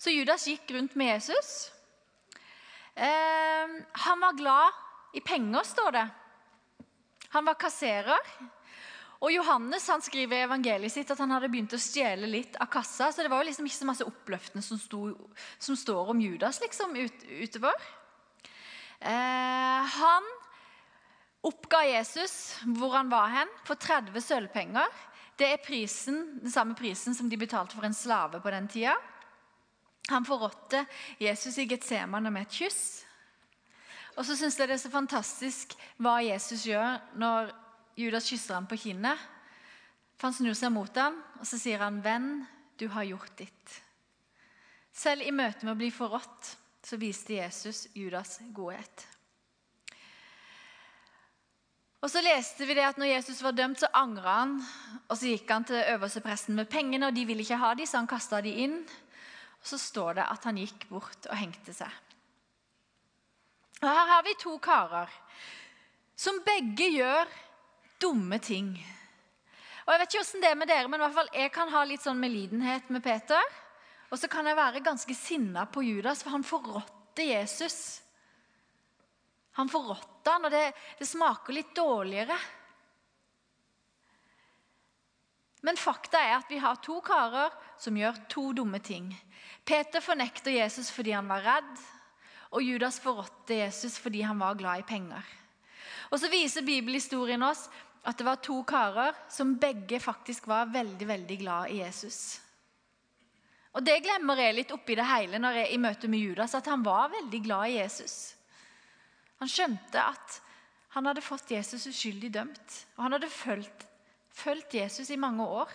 Så 0.00 0.14
Judas 0.14 0.46
gikk 0.48 0.72
rundt 0.72 0.96
med 0.96 1.12
Jesus. 1.12 1.50
Eh, 2.94 3.74
han 4.06 4.24
var 4.24 4.38
glad 4.38 4.82
i 5.12 5.20
penger, 5.20 5.66
står 5.68 5.90
det. 5.98 6.04
Han 7.34 7.44
var 7.44 7.58
kasserer. 7.60 8.30
Og 9.20 9.32
Johannes 9.32 9.88
han 9.88 10.02
skriver 10.04 10.38
i 10.38 10.46
evangeliet 10.46 10.92
sitt 10.92 11.10
at 11.12 11.20
han 11.20 11.32
hadde 11.34 11.50
begynt 11.52 11.76
å 11.76 11.80
stjele 11.80 12.28
litt 12.30 12.56
av 12.60 12.70
kassa. 12.72 13.10
Så 13.12 13.24
det 13.24 13.32
var 13.32 13.42
jo 13.42 13.50
liksom 13.50 13.68
ikke 13.68 13.80
så 13.82 13.90
masse 13.90 14.06
oppløftende 14.08 14.64
som, 14.64 14.80
sto, 14.80 15.02
som 15.58 15.76
står 15.76 16.14
om 16.14 16.24
Judas 16.24 16.60
liksom 16.64 16.96
ut, 16.96 17.28
utover. 17.44 17.86
Eh, 19.00 19.94
han 19.98 20.32
oppga 21.44 21.82
Jesus 21.88 22.54
hvor 22.78 22.96
han 22.96 23.10
var 23.12 23.32
hen, 23.32 23.50
for 23.68 23.80
30 23.80 24.20
sølvpenger. 24.24 25.02
Det 25.38 25.48
er 25.50 25.62
prisen, 25.64 26.38
den 26.42 26.52
samme 26.52 26.76
prisen 26.78 27.16
som 27.16 27.28
de 27.30 27.38
betalte 27.40 27.76
for 27.76 27.86
en 27.86 27.96
slave 27.96 28.40
på 28.40 28.52
den 28.54 28.68
tida. 28.70 28.94
Han 30.12 30.26
forrådte 30.26 30.84
Jesus 31.20 31.58
i 31.58 31.66
Getsemane 31.68 32.30
med 32.30 32.46
et 32.46 32.56
kyss. 32.60 33.04
Og 34.14 34.26
så 34.26 34.36
syns 34.38 34.58
jeg 34.58 34.68
det 34.70 34.76
er 34.76 34.84
så 34.84 34.92
fantastisk 34.92 35.74
hva 36.02 36.20
Jesus 36.22 36.66
gjør 36.68 37.00
når 37.18 37.54
Judas 37.98 38.28
kysser 38.30 38.58
ham 38.58 38.68
på 38.70 38.78
kinnet. 38.78 39.18
For 40.14 40.28
Han 40.28 40.36
snur 40.36 40.54
seg 40.58 40.70
mot 40.72 40.96
ham, 40.96 41.16
og 41.40 41.46
så 41.46 41.58
sier 41.58 41.82
han, 41.82 41.98
'Venn, 42.02 42.46
du 42.78 42.88
har 42.88 43.04
gjort 43.04 43.34
ditt'. 43.38 43.80
Selv 44.92 45.26
i 45.26 45.34
møte 45.34 45.66
med 45.66 45.74
å 45.74 45.80
bli 45.80 45.90
forrådt 45.90 46.56
så 46.84 46.96
viste 47.00 47.34
Jesus 47.34 47.88
Judas 47.94 48.38
godhet. 48.52 49.13
Og 52.04 52.10
så 52.12 52.20
leste 52.20 52.66
vi 52.68 52.74
det 52.76 52.84
at 52.84 52.98
når 53.00 53.14
Jesus 53.14 53.38
var 53.40 53.54
dømt, 53.56 53.80
så 53.80 53.88
angra 53.96 54.34
han. 54.42 54.58
Og 55.08 55.16
så 55.16 55.30
gikk 55.30 55.48
han 55.48 55.64
til 55.64 55.80
øverste 55.94 56.20
presten 56.20 56.58
med 56.58 56.68
pengene, 56.68 57.08
og 57.08 57.16
de 57.16 57.24
ville 57.24 57.40
ikke 57.40 57.56
ha 57.62 57.70
de, 57.72 57.86
så 57.88 58.02
han 58.02 58.10
kasta 58.10 58.42
de 58.44 58.52
inn. 58.66 58.82
Og 59.62 59.70
så 59.70 59.78
står 59.80 60.18
det 60.18 60.26
at 60.28 60.44
han 60.44 60.60
gikk 60.60 60.84
bort 60.90 61.30
og 61.30 61.38
hengte 61.40 61.72
seg. 61.72 61.88
Og 63.80 63.88
Her 63.88 64.12
har 64.12 64.22
vi 64.28 64.36
to 64.40 64.58
karer 64.60 65.08
som 66.16 66.42
begge 66.44 66.90
gjør 66.92 67.32
dumme 68.00 68.36
ting. 68.38 68.68
Og 69.84 69.92
Jeg 69.92 70.00
vet 70.00 70.12
ikke 70.12 70.24
hvordan 70.24 70.44
det 70.44 70.50
er 70.50 70.60
med 70.60 70.68
dere, 70.68 70.88
men 70.88 71.00
i 71.00 71.04
hvert 71.06 71.16
fall 71.16 71.34
jeg 71.40 71.52
kan 71.56 71.72
ha 71.72 71.82
litt 71.88 72.04
sånn 72.04 72.20
medlidenhet 72.20 72.92
med 72.92 73.04
Peter. 73.04 73.52
Og 74.12 74.20
så 74.20 74.28
kan 74.28 74.46
jeg 74.46 74.60
være 74.60 74.84
ganske 74.84 75.16
sinna 75.16 75.64
på 75.64 75.82
Judas, 75.88 76.22
for 76.22 76.36
han 76.36 76.44
forrådte 76.44 77.24
Jesus. 77.32 78.03
Han 79.58 79.70
forrådte 79.70 80.34
han, 80.34 80.46
og 80.48 80.52
det, 80.52 80.66
det 80.98 81.06
smaker 81.06 81.54
litt 81.54 81.74
dårligere. 81.76 82.36
Men 85.64 85.78
fakta 85.80 86.20
er 86.20 86.34
at 86.36 86.50
vi 86.50 86.58
har 86.60 86.80
to 86.84 86.98
karer 87.04 87.54
som 87.80 87.96
gjør 87.96 88.18
to 88.28 88.50
dumme 88.56 88.80
ting. 88.84 89.08
Peter 89.64 90.02
fornekter 90.04 90.52
Jesus 90.52 90.90
fordi 90.92 91.14
han 91.16 91.30
var 91.30 91.46
redd, 91.46 91.72
og 92.54 92.62
Judas 92.62 93.00
forrådte 93.00 93.62
Jesus 93.62 93.96
fordi 93.98 94.22
han 94.26 94.38
var 94.42 94.58
glad 94.58 94.82
i 94.82 94.88
penger. 94.88 95.24
Og 96.12 96.20
Så 96.20 96.28
viser 96.30 96.66
bibelhistorien 96.66 97.42
oss 97.42 97.68
at 98.04 98.18
det 98.18 98.26
var 98.26 98.42
to 98.44 98.60
karer 98.68 99.16
som 99.32 99.56
begge 99.58 99.98
faktisk 100.00 100.46
var 100.46 100.68
veldig 100.72 101.08
veldig 101.08 101.38
glad 101.40 101.72
i 101.72 101.80
Jesus. 101.80 102.40
Og 103.74 103.82
Det 103.82 104.02
glemmer 104.04 104.38
jeg 104.38 104.54
litt 104.54 104.74
oppi 104.74 104.94
det 104.94 105.06
hele 105.08 105.40
når 105.40 105.62
jeg 105.62 105.72
i 105.72 105.80
møte 105.82 106.08
med 106.12 106.22
Judas, 106.22 106.54
at 106.54 106.68
han 106.70 106.84
var 106.84 107.08
veldig 107.10 107.40
glad 107.42 107.70
i 107.70 107.78
Jesus. 107.80 108.34
Han 109.42 109.50
skjønte 109.50 110.02
at 110.02 110.40
han 110.94 111.08
hadde 111.10 111.24
fått 111.26 111.50
Jesus 111.50 111.88
uskyldig 111.90 112.30
dømt, 112.36 112.76
og 112.96 113.06
han 113.06 113.16
hadde 113.16 113.30
fulgt, 113.32 113.86
fulgt 114.30 114.76
Jesus 114.78 115.10
i 115.10 115.18
mange 115.18 115.42
år. 115.42 115.72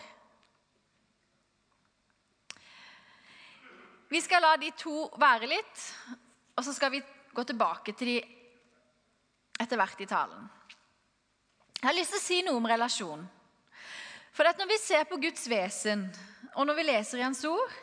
Vi 4.09 4.21
skal 4.23 4.41
la 4.41 4.55
de 4.57 4.71
to 4.79 5.09
være 5.19 5.49
litt, 5.51 5.81
og 6.55 6.63
så 6.65 6.73
skal 6.73 6.93
vi 6.95 7.03
gå 7.35 7.43
tilbake 7.45 7.93
til 7.93 8.13
de 8.13 8.15
etter 9.59 9.77
hvert 9.77 10.01
i 10.01 10.07
talen. 10.09 10.47
Jeg 11.79 11.87
har 11.87 11.95
lyst 11.95 12.15
til 12.15 12.19
å 12.19 12.23
si 12.23 12.39
noe 12.47 12.59
om 12.59 12.67
relasjon. 12.67 13.27
For 14.35 14.47
når 14.47 14.71
vi 14.71 14.79
ser 14.81 15.05
på 15.07 15.19
Guds 15.19 15.45
vesen, 15.51 16.07
og 16.55 16.67
når 16.67 16.79
vi 16.79 16.87
leser 16.89 17.19
i 17.19 17.27
Hans 17.27 17.43
ord, 17.47 17.75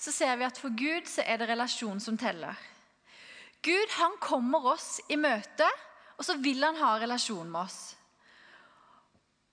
så 0.00 0.12
ser 0.12 0.34
vi 0.40 0.48
at 0.48 0.58
for 0.58 0.74
Gud 0.74 1.06
så 1.08 1.22
er 1.22 1.38
det 1.38 1.52
relasjon 1.52 2.00
som 2.00 2.16
teller. 2.18 2.56
Gud 3.62 3.94
han 3.98 4.16
kommer 4.22 4.72
oss 4.74 4.96
i 5.08 5.16
møte, 5.20 5.68
og 6.18 6.26
så 6.26 6.36
vil 6.42 6.62
han 6.64 6.78
ha 6.80 6.96
relasjon 6.98 7.50
med 7.50 7.60
oss. 7.62 7.80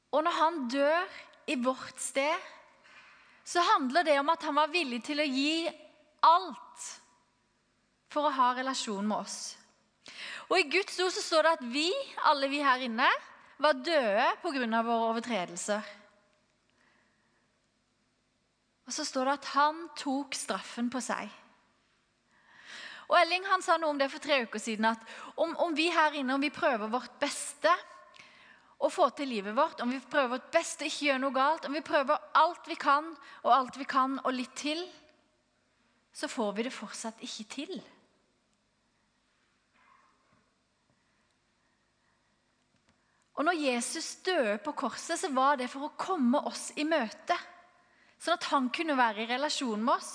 Og 0.09 0.23
når 0.25 0.37
han 0.39 0.63
dør 0.71 1.19
i 1.49 1.57
vårt 1.61 2.01
sted, 2.01 2.49
så 3.45 3.61
handler 3.75 4.05
det 4.05 4.17
om 4.21 4.29
at 4.33 4.43
han 4.45 4.57
var 4.57 4.73
villig 4.73 5.01
til 5.05 5.21
å 5.21 5.29
gi 5.29 5.69
alt 6.25 6.89
for 8.09 8.25
å 8.25 8.33
ha 8.33 8.51
relasjon 8.57 9.05
med 9.05 9.17
oss. 9.21 9.39
Og 10.49 10.57
I 10.57 10.69
Guds 10.73 10.97
ord 11.01 11.13
så 11.13 11.21
står 11.21 11.45
det 11.45 11.53
at 11.57 11.65
vi, 11.73 11.87
alle 12.29 12.49
vi 12.49 12.61
her 12.65 12.81
inne, 12.85 13.09
var 13.61 13.77
døde 13.77 14.25
pga. 14.41 14.81
våre 14.81 15.09
overtredelser. 15.11 15.95
Og 18.89 18.93
så 18.93 19.05
står 19.05 19.25
det 19.25 19.33
at 19.37 19.49
han 19.53 19.83
tok 19.97 20.33
straffen 20.33 20.89
på 20.89 21.01
seg. 21.03 21.29
Og 23.09 23.17
Elling 23.17 23.45
han 23.49 23.63
sa 23.65 23.77
noe 23.81 23.89
om 23.89 23.99
det 23.99 24.11
for 24.13 24.21
tre 24.21 24.43
uker 24.45 24.61
siden. 24.61 24.85
at 24.85 25.01
Om, 25.35 25.55
om 25.65 25.75
vi 25.75 25.89
her 25.89 26.13
inne 26.19 26.35
om 26.35 26.41
vi 26.41 26.53
prøver 26.53 26.91
vårt 26.91 27.15
beste 27.21 27.73
å 28.79 28.89
få 28.93 29.09
til 29.11 29.27
livet 29.33 29.55
vårt, 29.57 29.81
om 29.81 29.91
vi 29.91 29.99
prøver 29.99 30.37
vårt 30.37 30.51
beste 30.53 30.87
ikke 30.87 31.09
gjør 31.09 31.23
noe 31.25 31.35
galt, 31.35 31.65
om 31.67 31.73
vi 31.75 31.83
prøver 31.83 32.21
alt 32.37 32.69
vi 32.69 32.77
kan 32.79 33.09
og 33.43 33.53
alt 33.55 33.79
vi 33.81 33.87
kan 33.89 34.19
og 34.21 34.35
litt 34.35 34.53
til, 34.55 34.85
så 36.13 36.29
får 36.31 36.53
vi 36.55 36.67
det 36.67 36.75
fortsatt 36.75 37.23
ikke 37.25 37.47
til. 37.51 37.81
Og 43.39 43.45
når 43.47 43.55
Jesus 43.55 44.17
døde 44.27 44.57
på 44.63 44.73
korset, 44.75 45.15
så 45.15 45.29
var 45.31 45.55
det 45.59 45.69
for 45.71 45.87
å 45.87 45.95
komme 45.95 46.41
oss 46.49 46.73
i 46.75 46.83
møte. 46.83 47.37
Sånn 48.19 48.35
at 48.35 48.49
han 48.51 48.67
kunne 48.75 48.97
være 48.99 49.23
i 49.23 49.29
relasjon 49.29 49.79
med 49.79 49.95
oss. 49.95 50.09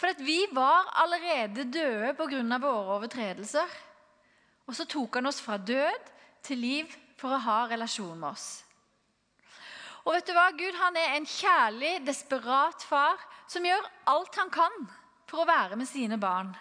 For 0.00 0.16
vi 0.24 0.46
var 0.56 0.88
allerede 1.02 1.66
døde 1.68 2.14
pga. 2.16 2.58
våre 2.58 2.96
overtredelser. 2.96 3.68
Og 4.66 4.74
så 4.74 4.86
tok 4.88 5.14
han 5.14 5.26
oss 5.26 5.40
fra 5.42 5.58
død 5.58 6.10
til 6.42 6.58
liv 6.58 6.96
for 7.18 7.34
å 7.36 7.42
ha 7.44 7.66
relasjon 7.68 8.16
med 8.18 8.30
oss. 8.30 8.64
Og 10.06 10.14
vet 10.14 10.26
du 10.26 10.32
hva? 10.32 10.48
Gud 10.56 10.78
han 10.78 10.96
er 10.96 11.16
en 11.16 11.26
kjærlig, 11.28 12.06
desperat 12.06 12.82
far 12.88 13.20
som 13.50 13.66
gjør 13.66 13.88
alt 14.08 14.38
han 14.40 14.48
kan 14.50 14.86
for 15.28 15.42
å 15.42 15.48
være 15.48 15.76
med 15.76 15.88
sine 15.90 16.16
barn. 16.16 16.54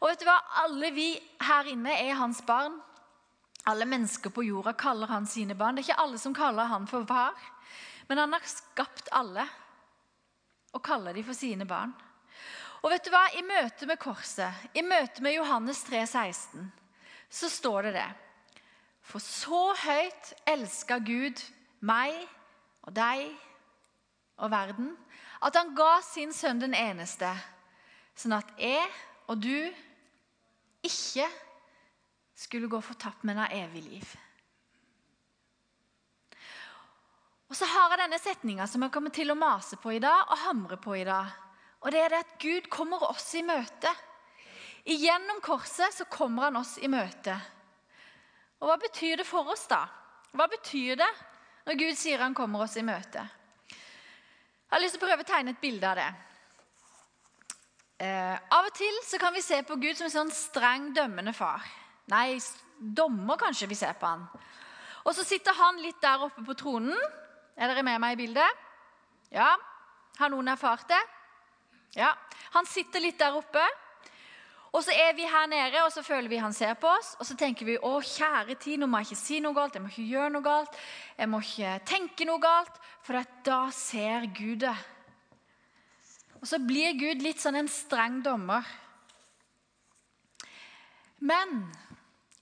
Og 0.00 0.08
vet 0.08 0.22
du 0.22 0.28
hva? 0.28 0.38
Alle 0.64 0.90
vi 0.94 1.10
her 1.44 1.68
inne 1.68 1.92
er 2.00 2.16
hans 2.16 2.40
barn. 2.46 2.78
Alle 3.68 3.84
mennesker 3.88 4.32
på 4.32 4.46
jorda 4.46 4.72
kaller 4.72 5.12
han 5.12 5.28
sine 5.28 5.56
barn. 5.56 5.76
Det 5.76 5.84
er 5.84 5.90
ikke 5.90 6.02
alle 6.06 6.18
som 6.20 6.36
kaller 6.36 6.70
han 6.72 6.88
for 6.88 7.04
far, 7.08 7.36
men 8.08 8.20
han 8.20 8.32
har 8.36 8.48
skapt 8.48 9.08
alle 9.12 9.46
og 10.74 10.82
kaller 10.84 11.16
dem 11.16 11.24
for 11.24 11.36
sine 11.36 11.64
barn. 11.68 11.92
Og 12.84 12.92
vet 12.92 13.06
du 13.06 13.12
hva? 13.14 13.22
I 13.32 13.40
møte 13.46 13.88
med 13.88 13.96
korset, 14.00 14.66
i 14.76 14.82
møte 14.84 15.24
med 15.24 15.38
Johannes 15.38 15.80
3, 15.88 16.02
16, 16.04 16.66
så 17.32 17.48
står 17.48 17.88
det 17.88 17.92
det. 17.96 18.10
For 19.04 19.24
så 19.24 19.62
høyt 19.80 20.32
elska 20.48 20.98
Gud 21.04 21.40
meg 21.84 22.12
og 22.84 22.92
deg 22.96 23.24
og 24.36 24.52
verden, 24.52 24.92
at 25.44 25.56
han 25.56 25.72
ga 25.76 25.96
sin 26.04 26.32
sønn 26.36 26.60
den 26.60 26.76
eneste, 26.76 27.30
sånn 28.16 28.36
at 28.36 28.52
jeg 28.60 28.84
og 29.32 29.40
du 29.40 29.72
ikke 30.84 31.26
skulle 32.36 32.68
gå 32.68 32.80
fortapt, 32.84 33.24
men 33.24 33.40
ha 33.40 33.48
evig 33.52 33.84
liv. 33.86 34.12
Og 37.48 37.56
så 37.56 37.68
har 37.70 37.92
jeg 37.92 38.02
denne 38.02 38.20
setninga 38.20 38.66
som 38.68 38.84
jeg 38.84 38.92
kommer 38.92 39.14
til 39.14 39.32
å 39.32 39.38
mase 39.38 39.78
på 39.80 39.94
i 39.94 40.02
dag 40.02 40.28
og 40.28 40.40
hamre 40.44 40.76
på 40.80 40.96
i 40.98 41.06
dag. 41.06 41.32
Og 41.84 41.92
det 41.92 42.00
er 42.00 42.12
det 42.14 42.22
at 42.24 42.36
Gud 42.40 42.68
kommer 42.72 43.02
oss 43.10 43.28
i 43.36 43.44
møte. 43.44 43.92
Gjennom 44.84 45.40
korset 45.44 45.92
så 45.92 46.06
kommer 46.08 46.48
han 46.48 46.56
oss 46.60 46.78
i 46.80 46.88
møte. 46.92 47.36
Og 48.60 48.68
hva 48.68 48.76
betyr 48.80 49.20
det 49.20 49.28
for 49.28 49.48
oss, 49.52 49.66
da? 49.68 49.82
Hva 50.34 50.48
betyr 50.50 50.96
det 51.00 51.10
når 51.64 51.78
Gud 51.80 51.96
sier 51.96 52.24
han 52.24 52.36
kommer 52.36 52.64
oss 52.64 52.76
i 52.80 52.84
møte? 52.84 53.24
Jeg 53.68 54.72
har 54.72 54.82
lyst 54.82 54.96
til 54.96 55.04
å 55.04 55.06
prøve 55.06 55.24
å 55.24 55.28
tegne 55.28 55.52
et 55.54 55.60
bilde 55.60 55.88
av 55.88 55.98
det. 56.00 56.08
Eh, 58.04 58.36
av 58.56 58.66
og 58.66 58.74
til 58.74 58.96
så 59.06 59.20
kan 59.22 59.36
vi 59.36 59.44
se 59.44 59.60
på 59.62 59.76
Gud 59.78 59.94
som 59.96 60.08
en 60.08 60.14
sånn 60.16 60.32
streng, 60.34 60.88
dømmende 60.96 61.32
far. 61.36 61.62
Nei, 62.10 62.40
dommer 62.80 63.38
kanskje 63.40 63.68
vi 63.70 63.78
ser 63.78 63.94
på 64.00 64.08
han. 64.08 64.24
Og 65.04 65.12
så 65.14 65.24
sitter 65.24 65.54
han 65.56 65.78
litt 65.84 66.00
der 66.02 66.24
oppe 66.26 66.42
på 66.44 66.56
tronen. 66.58 66.96
Er 67.54 67.70
dere 67.70 67.84
med 67.86 68.00
meg 68.02 68.16
i 68.16 68.22
bildet? 68.24 68.64
Ja? 69.32 69.52
Har 70.18 70.32
noen 70.32 70.50
erfart 70.50 70.88
det? 70.90 71.00
Ja, 71.94 72.14
Han 72.54 72.66
sitter 72.66 73.02
litt 73.02 73.18
der 73.18 73.34
oppe, 73.34 73.62
og 74.74 74.82
så 74.82 74.90
er 74.90 75.12
vi 75.14 75.26
her 75.26 75.46
nede 75.46 75.84
og 75.84 75.92
så 75.94 76.02
føler 76.02 76.28
vi 76.30 76.40
han 76.42 76.54
ser 76.54 76.74
på 76.78 76.88
oss. 76.90 77.12
Og 77.22 77.26
så 77.28 77.36
tenker 77.38 77.66
vi 77.66 77.76
å 77.78 77.92
kjære 78.02 78.56
tid, 78.58 78.80
nå 78.80 78.88
må 78.90 78.98
jeg 79.00 79.12
ikke 79.12 79.20
si 79.20 79.38
noe 79.42 79.54
galt, 79.54 79.76
jeg 79.76 79.84
må 79.84 79.90
ikke 79.92 80.08
gjøre 80.10 80.32
noe 80.34 80.46
galt. 80.46 80.78
Jeg 81.18 81.30
må 81.30 81.40
ikke 81.42 81.74
tenke 81.86 82.26
noe 82.26 82.42
galt, 82.42 82.80
for 83.06 83.22
da 83.46 83.60
ser 83.74 84.26
Gud 84.34 84.64
det. 84.64 84.74
Og 86.40 86.50
så 86.50 86.58
blir 86.58 86.98
Gud 86.98 87.22
litt 87.22 87.42
sånn 87.42 87.60
en 87.60 87.70
streng 87.70 88.18
dommer. 88.26 88.66
Men 91.22 91.62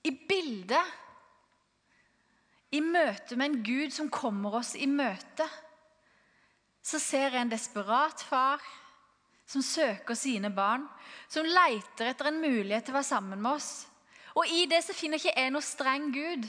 i 0.03 0.11
bildet 0.11 0.99
i 2.73 2.81
møte 2.81 3.37
med 3.37 3.51
en 3.51 3.61
Gud 3.67 3.93
som 3.93 4.09
kommer 4.09 4.57
oss 4.63 4.73
i 4.75 4.89
møte, 4.89 5.45
så 6.83 6.99
ser 6.99 7.29
jeg 7.29 7.45
en 7.45 7.53
desperat 7.53 8.25
far 8.25 8.65
som 9.47 9.63
søker 9.65 10.17
sine 10.17 10.51
barn, 10.55 10.85
som 11.29 11.47
leter 11.47 12.11
etter 12.11 12.31
en 12.31 12.41
mulighet 12.41 12.87
til 12.87 12.95
å 12.95 12.99
være 13.01 13.11
sammen 13.11 13.41
med 13.43 13.57
oss. 13.57 13.71
Og 14.39 14.49
i 14.49 14.65
det 14.71 14.81
så 14.85 14.97
finner 14.97 15.21
ikke 15.21 15.35
jeg 15.37 15.53
noe 15.53 15.65
streng 15.65 16.09
Gud. 16.15 16.47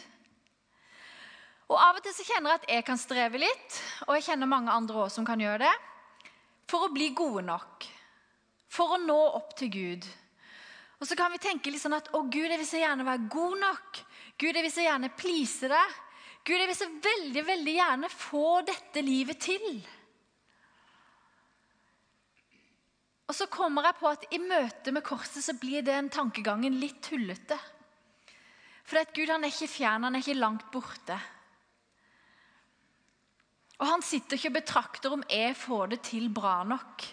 Og 1.71 1.79
Av 1.79 1.97
og 1.97 2.03
til 2.05 2.15
så 2.15 2.25
kjenner 2.27 2.53
jeg 2.53 2.61
at 2.61 2.69
jeg 2.75 2.85
kan 2.87 2.99
streve 2.99 3.41
litt, 3.41 3.79
og 4.07 4.15
jeg 4.17 4.27
kjenner 4.27 4.49
mange 4.49 4.71
andre 4.71 5.05
også 5.05 5.19
som 5.19 5.27
kan 5.27 5.41
gjøre 5.41 5.65
det, 5.65 5.73
for 6.69 6.85
å 6.85 6.93
bli 6.93 7.09
gode 7.15 7.45
nok. 7.47 7.87
For 8.73 8.95
å 8.95 9.01
nå 9.01 9.19
opp 9.37 9.55
til 9.57 9.71
Gud. 9.73 10.07
Og 10.99 11.07
så 11.09 11.17
kan 11.19 11.33
vi 11.33 11.41
tenke 11.41 11.71
litt 11.73 11.83
sånn 11.83 11.97
at 11.97 12.07
å 12.15 12.23
Gud, 12.31 12.47
jeg 12.47 12.59
vil 12.61 12.69
så 12.69 12.79
gjerne 12.79 13.05
være 13.07 13.27
god 13.31 13.57
nok. 13.59 13.99
Gud, 14.39 14.55
jeg 14.55 14.63
vil 14.63 14.73
så 14.73 14.85
gjerne 14.85 15.11
please 15.17 15.69
deg. 15.69 15.97
Gud, 16.43 16.57
jeg 16.59 16.69
vil 16.69 16.77
så 16.79 16.87
veldig, 17.03 17.43
veldig 17.47 17.75
gjerne 17.75 18.09
få 18.11 18.47
dette 18.67 19.03
livet 19.03 19.39
til. 19.43 19.67
Og 23.27 23.35
så 23.37 23.47
kommer 23.51 23.87
jeg 23.87 23.99
på 23.99 24.09
at 24.09 24.25
i 24.35 24.39
møte 24.41 24.91
med 24.91 25.05
korset 25.05 25.43
så 25.45 25.55
blir 25.59 25.85
den 25.85 26.09
tankegangen 26.11 26.75
litt 26.79 26.99
tullete. 27.05 27.57
For 28.83 28.99
at 28.99 29.13
Gud 29.15 29.31
han 29.31 29.45
er 29.45 29.53
ikke 29.53 29.71
fjern, 29.71 30.03
han 30.03 30.17
er 30.17 30.23
ikke 30.23 30.41
langt 30.41 30.67
borte. 30.73 31.17
Og 33.79 33.87
han 33.87 34.03
sitter 34.05 34.37
ikke 34.37 34.51
og 34.51 34.57
betrakter 34.59 35.15
om 35.15 35.23
jeg 35.31 35.55
får 35.57 35.93
det 35.95 36.01
til 36.07 36.27
bra 36.35 36.61
nok. 36.67 37.07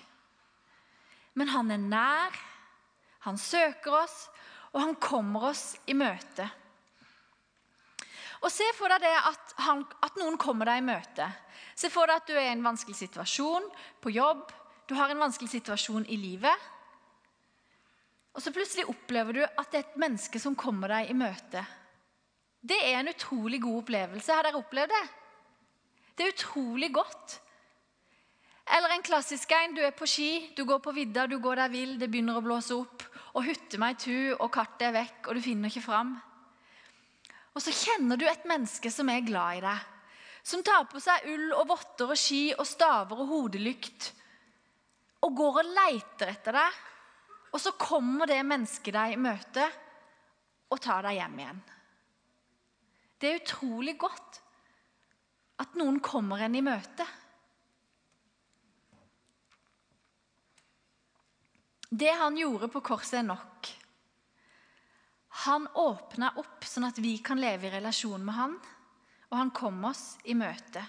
Men 1.38 1.52
han 1.55 1.71
er 1.71 1.83
nær, 1.83 2.40
han 3.26 3.38
søker 3.38 4.00
oss, 4.02 4.25
og 4.75 4.83
han 4.83 4.97
kommer 5.02 5.50
oss 5.50 5.75
i 5.90 5.95
møte. 5.99 6.47
Og 8.40 8.49
Se 8.52 8.64
for 8.76 8.88
deg 8.88 9.02
det 9.05 9.14
at, 9.14 9.55
han, 9.67 9.83
at 10.00 10.17
noen 10.17 10.38
kommer 10.40 10.69
deg 10.69 10.81
i 10.81 10.87
møte. 10.87 11.26
Se 11.76 11.90
for 11.93 12.09
deg 12.09 12.23
at 12.23 12.31
du 12.31 12.35
er 12.35 12.49
i 12.49 12.55
en 12.55 12.64
vanskelig 12.64 12.97
situasjon 12.97 13.67
på 14.00 14.14
jobb, 14.14 14.47
du 14.91 14.97
har 14.99 15.13
en 15.13 15.23
vanskelig 15.23 15.53
situasjon 15.53 16.09
i 16.11 16.19
livet. 16.19 16.71
Og 18.35 18.43
så 18.43 18.53
plutselig 18.55 18.89
opplever 18.91 19.37
du 19.39 19.45
at 19.45 19.69
det 19.71 19.79
er 19.79 19.87
et 19.87 20.01
menneske 20.03 20.41
som 20.43 20.59
kommer 20.59 20.91
deg 20.91 21.13
i 21.13 21.17
møte. 21.19 21.63
Det 22.61 22.79
er 22.89 22.99
en 22.99 23.11
utrolig 23.13 23.61
god 23.63 23.85
opplevelse. 23.85 24.35
Har 24.35 24.47
dere 24.47 24.59
opplevd 24.59 24.93
det? 24.93 25.05
Det 26.15 26.27
er 26.27 26.35
utrolig 26.35 26.91
godt. 26.95 27.39
Eller 28.71 28.95
en 28.95 29.07
klassisk 29.07 29.55
en. 29.57 29.79
Du 29.79 29.81
er 29.83 29.95
på 29.97 30.07
ski, 30.11 30.50
du 30.59 30.65
går 30.67 30.83
på 30.83 30.95
vidda, 30.95 31.26
du 31.31 31.39
går 31.43 31.63
der 31.63 31.73
vill, 31.73 31.97
det 31.99 32.11
begynner 32.11 32.39
å 32.39 32.45
blåse 32.45 32.75
opp, 32.76 33.07
og 33.35 33.47
hutter 33.47 33.81
meg 33.83 33.99
tu, 34.03 34.35
og 34.37 34.50
kartet 34.55 34.91
er 34.91 34.97
vekk, 34.99 35.26
og 35.26 35.39
du 35.39 35.43
finner 35.43 35.71
ikke 35.71 35.87
fram. 35.87 36.15
Og 37.55 37.63
så 37.63 37.75
kjenner 37.75 38.19
du 38.19 38.26
et 38.31 38.47
menneske 38.47 38.91
som 38.95 39.11
er 39.11 39.26
glad 39.26 39.59
i 39.59 39.65
deg. 39.65 39.89
Som 40.47 40.63
tar 40.67 40.87
på 40.91 41.03
seg 41.03 41.26
ull 41.31 41.50
og 41.55 41.69
votter 41.71 42.11
og 42.11 42.19
ski 42.19 42.50
og 42.57 42.67
staver 42.67 43.23
og 43.23 43.31
hodelykt 43.31 44.13
og 45.21 45.37
går 45.37 45.61
og 45.63 45.73
leiter 45.76 46.33
etter 46.33 46.56
deg. 46.56 46.80
Og 47.50 47.61
så 47.61 47.75
kommer 47.78 48.30
det 48.30 48.41
mennesket 48.47 48.95
deg 48.95 49.15
i 49.17 49.21
møte 49.21 49.67
og 50.71 50.78
tar 50.83 51.02
deg 51.06 51.19
hjem 51.19 51.41
igjen. 51.41 51.63
Det 53.21 53.28
er 53.28 53.41
utrolig 53.43 53.97
godt 54.00 54.39
at 55.61 55.75
noen 55.76 55.99
kommer 56.00 56.41
en 56.41 56.54
i 56.56 56.63
møte. 56.65 57.04
Det 61.91 62.13
han 62.17 62.39
gjorde 62.39 62.71
på 62.71 62.80
korset, 62.87 63.19
er 63.19 63.26
nok. 63.26 63.69
Han 65.45 65.67
åpna 65.75 66.30
opp 66.39 66.65
sånn 66.65 66.87
at 66.87 67.00
vi 67.02 67.17
kan 67.25 67.41
leve 67.43 67.67
i 67.67 67.73
relasjon 67.75 68.23
med 68.25 68.37
han, 68.37 68.54
og 69.30 69.37
han 69.37 69.50
kom 69.54 69.83
oss 69.91 70.15
i 70.30 70.37
møte. 70.39 70.85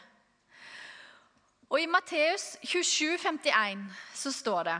Og 1.71 1.79
I 1.79 1.87
Matteus 1.87 2.57
27, 2.67 3.15
51 3.17 3.85
så 4.13 4.31
står 4.35 4.67
det 4.67 4.79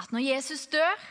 at 0.00 0.12
når 0.16 0.22
Jesus 0.24 0.62
dør, 0.72 1.02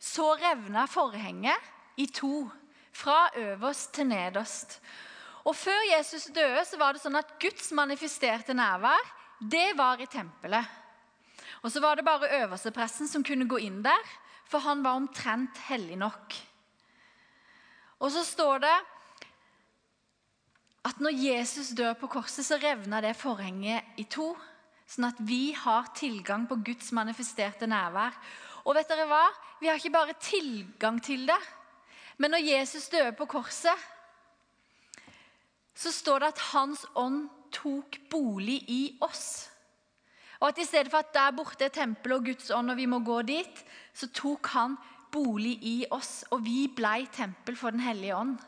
så 0.00 0.34
revna 0.36 0.84
forhenget 0.84 1.70
i 1.96 2.04
to, 2.06 2.50
fra 2.92 3.30
øverst 3.36 3.94
til 3.96 4.10
nederst. 4.10 4.80
Og 5.44 5.56
Før 5.56 5.96
Jesus 5.96 6.24
døde, 6.34 6.64
så 6.68 6.76
var 6.76 6.92
det 6.92 7.00
sånn 7.00 7.16
at 7.16 7.32
Guds 7.40 7.72
manifesterte 7.72 8.52
nærvær 8.52 9.00
det 9.40 9.72
var 9.76 10.00
i 10.04 10.08
tempelet. 10.10 10.66
Og 11.62 11.72
Så 11.72 11.80
var 11.80 11.96
det 11.96 12.04
bare 12.04 12.28
øverstepresten 12.42 13.08
som 13.08 13.24
kunne 13.24 13.48
gå 13.48 13.56
inn 13.56 13.80
der, 13.82 14.04
for 14.44 14.60
han 14.60 14.84
var 14.84 15.00
omtrent 15.00 15.56
hellig 15.70 15.96
nok. 15.96 16.36
Og 18.00 18.12
så 18.12 18.24
står 18.24 18.58
det 18.64 18.76
at 20.86 21.00
når 21.00 21.12
Jesus 21.12 21.74
dør 21.76 21.92
på 22.00 22.08
korset, 22.08 22.46
så 22.46 22.56
revner 22.60 23.04
det 23.04 23.16
forhenget 23.18 24.00
i 24.00 24.06
to. 24.08 24.32
Sånn 24.88 25.10
at 25.10 25.18
vi 25.22 25.52
har 25.54 25.92
tilgang 25.94 26.46
på 26.48 26.58
Guds 26.66 26.90
manifesterte 26.96 27.68
nærvær. 27.70 28.16
Og 28.64 28.74
vet 28.76 28.88
dere 28.88 29.06
hva? 29.10 29.22
Vi 29.60 29.68
har 29.68 29.78
ikke 29.78 29.92
bare 29.94 30.16
tilgang 30.20 31.00
til 31.04 31.26
det. 31.28 31.38
Men 32.20 32.34
når 32.34 32.48
Jesus 32.48 32.88
døde 32.92 33.12
på 33.16 33.28
korset, 33.28 33.76
så 35.76 35.92
står 35.92 36.20
det 36.20 36.32
at 36.34 36.42
Hans 36.50 36.82
ånd 36.98 37.28
tok 37.54 38.00
bolig 38.10 38.58
i 38.68 38.82
oss. 39.04 39.48
Og 40.40 40.48
at 40.50 40.60
I 40.60 40.66
stedet 40.68 40.92
for 40.92 41.04
at 41.04 41.12
der 41.14 41.32
borte 41.36 41.66
er 41.68 41.72
tempelet 41.74 42.16
og 42.16 42.28
Guds 42.28 42.50
ånd, 42.56 42.72
og 42.72 42.76
vi 42.80 42.88
må 42.88 43.02
gå 43.04 43.20
dit, 43.28 43.64
så 43.92 44.08
tok 44.16 44.52
han 44.54 44.76
bolig 45.12 45.58
i 45.66 45.76
oss, 45.92 46.22
og 46.32 46.44
vi 46.44 46.64
blei 46.72 47.04
tempel 47.12 47.56
for 47.58 47.74
Den 47.74 47.84
hellige 47.84 48.16
ånd. 48.16 48.38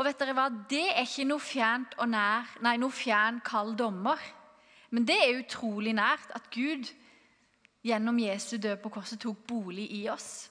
Og 0.00 0.06
vet 0.06 0.16
dere 0.16 0.32
hva? 0.32 0.46
Det 0.48 0.86
er 0.94 1.04
ikke 1.04 1.26
noe 1.28 1.42
fjernt 1.44 1.92
og 2.00 2.08
nær, 2.08 2.48
nei, 2.64 2.78
noe 2.80 2.94
fjern, 2.94 3.42
kald 3.44 3.74
dommer. 3.76 4.22
Men 4.96 5.04
det 5.04 5.18
er 5.20 5.36
utrolig 5.42 5.92
nært 5.92 6.32
at 6.32 6.46
Gud 6.54 6.88
gjennom 7.84 8.16
Jesu 8.22 8.56
død 8.56 8.80
på 8.80 8.94
korset 8.94 9.20
tok 9.20 9.44
bolig 9.44 9.84
i 9.98 10.06
oss. 10.08 10.48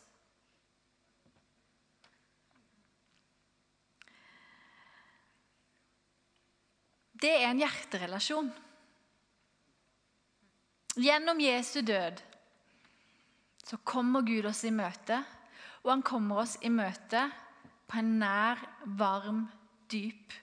Det 7.20 7.34
er 7.42 7.50
en 7.50 7.66
hjerterelasjon. 7.66 8.54
Gjennom 11.02 11.42
Jesu 11.42 11.82
død 11.82 12.22
så 13.66 13.82
kommer 13.82 14.22
Gud 14.22 14.46
oss 14.46 14.62
i 14.70 14.72
møte, 14.74 15.24
og 15.82 15.96
han 15.98 16.06
kommer 16.06 16.46
oss 16.46 16.60
i 16.62 16.70
møte 16.70 17.26
på 17.90 17.98
en 17.98 18.18
nær, 18.22 18.62
varm, 19.00 19.48
dyp 19.90 20.36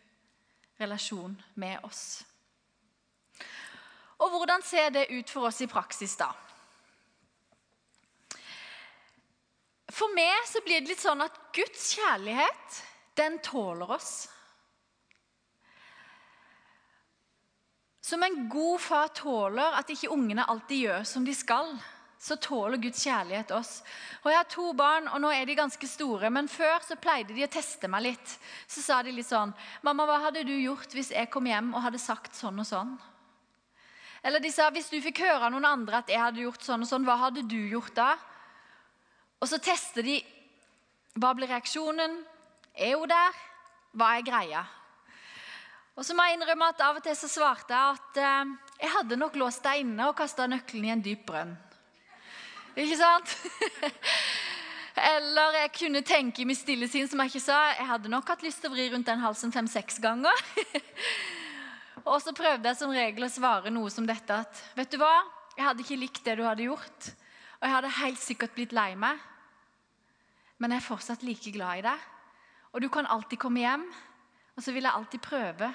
relasjon 0.81 1.37
med 1.55 1.85
oss. 1.87 2.25
Og 4.19 4.33
hvordan 4.33 4.65
ser 4.65 4.91
det 4.91 5.09
ut 5.13 5.31
for 5.31 5.49
oss 5.49 5.61
i 5.63 5.71
praksis, 5.71 6.17
da? 6.19 6.31
For 9.97 10.13
meg 10.17 10.49
så 10.49 10.61
blir 10.65 10.83
det 10.83 10.93
litt 10.93 11.03
sånn 11.03 11.23
at 11.25 11.37
Guds 11.57 11.93
kjærlighet, 11.97 12.81
den 13.17 13.39
tåler 13.45 13.93
oss. 13.97 14.27
Som 18.05 18.23
en 18.23 18.45
god 18.51 18.81
far 18.83 19.13
tåler 19.17 19.79
at 19.79 19.89
ikke 19.91 20.13
ungene 20.15 20.45
alltid 20.47 20.89
gjør 20.89 21.07
som 21.09 21.25
de 21.27 21.35
skal 21.35 21.73
så 22.27 22.35
tåler 22.43 22.81
Guds 22.83 23.05
kjærlighet 23.07 23.53
oss. 23.55 23.83
Og 24.25 24.31
Jeg 24.33 24.39
har 24.41 24.49
to 24.51 24.73
barn, 24.75 25.07
og 25.09 25.21
nå 25.23 25.31
er 25.31 25.47
de 25.47 25.55
ganske 25.55 25.87
store. 25.87 26.31
Men 26.31 26.49
før 26.51 26.83
så 26.83 26.99
pleide 26.99 27.35
de 27.35 27.45
å 27.47 27.51
teste 27.51 27.87
meg 27.89 28.03
litt. 28.09 28.39
Så 28.67 28.83
sa 28.83 29.03
de 29.03 29.13
litt 29.15 29.29
sånn 29.29 29.55
'Mamma, 29.83 30.07
hva 30.07 30.19
hadde 30.27 30.43
du 30.43 30.55
gjort 30.59 30.91
hvis 30.91 31.13
jeg 31.15 31.31
kom 31.31 31.47
hjem 31.47 31.75
og 31.75 31.83
hadde 31.83 32.03
sagt 32.03 32.35
sånn 32.35 32.59
og 32.59 32.67
sånn?' 32.67 32.99
Eller 34.25 34.41
de 34.41 34.51
sa 34.51 34.71
'Hvis 34.71 34.91
du 34.91 35.01
fikk 35.01 35.23
høre 35.23 35.47
av 35.47 35.53
noen 35.53 35.65
andre 35.65 35.99
at 35.99 36.09
jeg 36.09 36.19
hadde 36.19 36.43
gjort 36.43 36.63
sånn 36.63 36.83
og 36.83 36.89
sånn, 36.89 37.05
hva 37.05 37.17
hadde 37.17 37.47
du 37.47 37.69
gjort 37.71 37.95
da?' 37.95 38.19
Og 39.41 39.49
så 39.49 39.59
tester 39.63 40.03
de 40.03 40.25
hva 41.15 41.35
blir 41.35 41.49
reaksjonen. 41.49 42.25
Er 42.75 42.97
hun 42.99 43.09
der? 43.09 43.33
Hva 43.95 44.17
er 44.17 44.23
greia? 44.23 44.67
Og 45.97 46.05
så 46.05 46.13
må 46.13 46.25
jeg 46.27 46.37
innrømme 46.37 46.69
at 46.69 46.81
Av 46.81 46.97
og 46.97 47.03
til 47.03 47.17
så 47.17 47.29
svarte 47.29 47.73
jeg 47.73 47.95
at 47.95 48.17
eh, 48.17 48.57
jeg 48.83 48.91
hadde 48.91 49.17
nok 49.17 49.37
låst 49.37 49.63
deg 49.63 49.81
inne 49.81 50.09
og 50.09 50.17
kasta 50.17 50.47
nøkkelen 50.47 50.85
i 50.85 50.91
en 50.91 51.01
dyp 51.01 51.25
brønn. 51.27 51.57
Ikke 52.77 52.97
sant? 53.01 53.33
Eller 55.17 55.61
jeg 55.63 55.73
kunne 55.77 56.03
tenke 56.05 56.43
i 56.43 56.47
mitt 56.49 56.61
stille 56.61 56.89
sinn, 56.89 57.09
som 57.09 57.21
jeg 57.23 57.33
ikke 57.33 57.45
sa. 57.45 57.59
Jeg 57.73 57.89
hadde 57.89 58.11
nok 58.13 58.29
hatt 58.33 58.45
lyst 58.45 58.61
til 58.63 58.71
å 58.71 58.75
vri 58.75 58.89
rundt 58.93 59.09
den 59.09 59.23
halsen 59.23 59.53
fem-seks 59.53 59.97
ganger. 60.05 60.43
og 62.11 62.19
så 62.25 62.35
prøvde 62.37 62.69
jeg 62.69 62.79
som 62.81 62.93
regel 62.93 63.25
å 63.25 63.33
svare 63.33 63.73
noe 63.73 63.93
som 63.93 64.09
dette 64.09 64.43
at 64.45 64.61
Vet 64.77 64.93
du 64.93 65.01
hva? 65.01 65.15
Jeg 65.57 65.65
hadde 65.65 65.85
ikke 65.85 66.01
likt 66.01 66.23
det 66.25 66.37
du 66.37 66.45
hadde 66.45 66.69
gjort. 66.69 67.09
Og 67.57 67.65
jeg 67.65 67.75
hadde 67.79 67.95
helt 68.03 68.21
sikkert 68.21 68.57
blitt 68.57 68.77
lei 68.77 68.91
meg. 69.01 69.25
Men 70.61 70.73
jeg 70.73 70.83
er 70.83 70.89
fortsatt 70.89 71.25
like 71.25 71.53
glad 71.53 71.81
i 71.81 71.87
deg. 71.89 72.05
Og 72.77 72.85
du 72.85 72.91
kan 72.93 73.09
alltid 73.09 73.41
komme 73.41 73.65
hjem. 73.65 73.89
Og 74.57 74.65
så 74.65 74.73
vil 74.77 74.85
jeg 74.85 74.97
alltid 74.97 75.25
prøve 75.25 75.73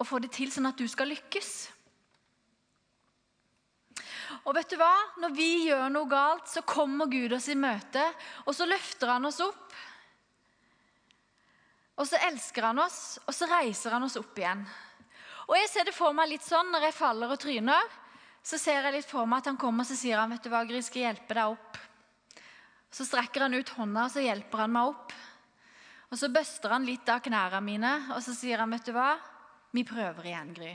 å 0.00 0.08
få 0.08 0.20
det 0.20 0.32
til 0.32 0.52
sånn 0.52 0.68
at 0.68 0.80
du 0.80 0.88
skal 0.88 1.12
lykkes. 1.12 1.52
Og 4.42 4.56
vet 4.56 4.72
du 4.72 4.78
hva? 4.80 4.92
Når 5.22 5.34
vi 5.36 5.50
gjør 5.68 5.88
noe 5.94 6.10
galt, 6.10 6.48
så 6.50 6.64
kommer 6.66 7.10
Gud 7.10 7.34
oss 7.36 7.46
i 7.52 7.58
møte, 7.58 8.02
og 8.46 8.56
så 8.56 8.66
løfter 8.66 9.14
han 9.14 9.28
oss 9.28 9.38
opp. 9.44 9.76
Og 12.00 12.08
så 12.08 12.18
elsker 12.26 12.66
han 12.66 12.80
oss, 12.82 13.20
og 13.22 13.34
så 13.36 13.46
reiser 13.50 13.94
han 13.94 14.02
oss 14.02 14.18
opp 14.18 14.38
igjen. 14.40 14.64
Og 15.46 15.54
jeg 15.58 15.68
ser 15.70 15.86
det 15.86 15.94
for 15.94 16.14
meg 16.16 16.32
litt 16.32 16.46
sånn 16.46 16.72
når 16.72 16.88
jeg 16.88 16.96
faller 16.96 17.34
og 17.34 17.40
tryner. 17.42 17.98
Så 18.42 18.58
ser 18.58 18.82
jeg 18.82 18.96
litt 18.96 19.10
for 19.10 19.28
meg 19.28 19.42
at 19.42 19.52
han 19.52 19.58
kommer 19.60 19.84
og 19.84 19.90
så 19.90 19.98
sier 19.98 20.18
han, 20.18 20.32
vet 20.34 20.42
du 20.42 20.50
hva, 20.50 20.64
Gry, 20.66 20.80
skal 20.82 21.04
hjelpe 21.06 21.36
deg 21.38 21.52
opp. 21.54 21.78
Så 22.92 23.06
strekker 23.06 23.46
han 23.46 23.54
ut 23.54 23.70
hånda, 23.76 24.08
og 24.08 24.14
så 24.14 24.24
hjelper 24.24 24.64
han 24.64 24.74
meg 24.74 24.90
opp. 24.90 25.14
Og 26.12 26.18
Så 26.20 26.28
bøster 26.28 26.74
han 26.74 26.84
litt 26.84 27.08
av 27.08 27.22
knærne 27.24 27.60
mine, 27.64 27.92
og 28.12 28.18
så 28.20 28.34
sier 28.36 28.60
han, 28.60 28.72
vet 28.74 28.84
du 28.84 28.92
hva, 28.92 29.14
vi 29.72 29.84
prøver 29.88 30.26
igjen, 30.28 30.50
Gry. 30.58 30.72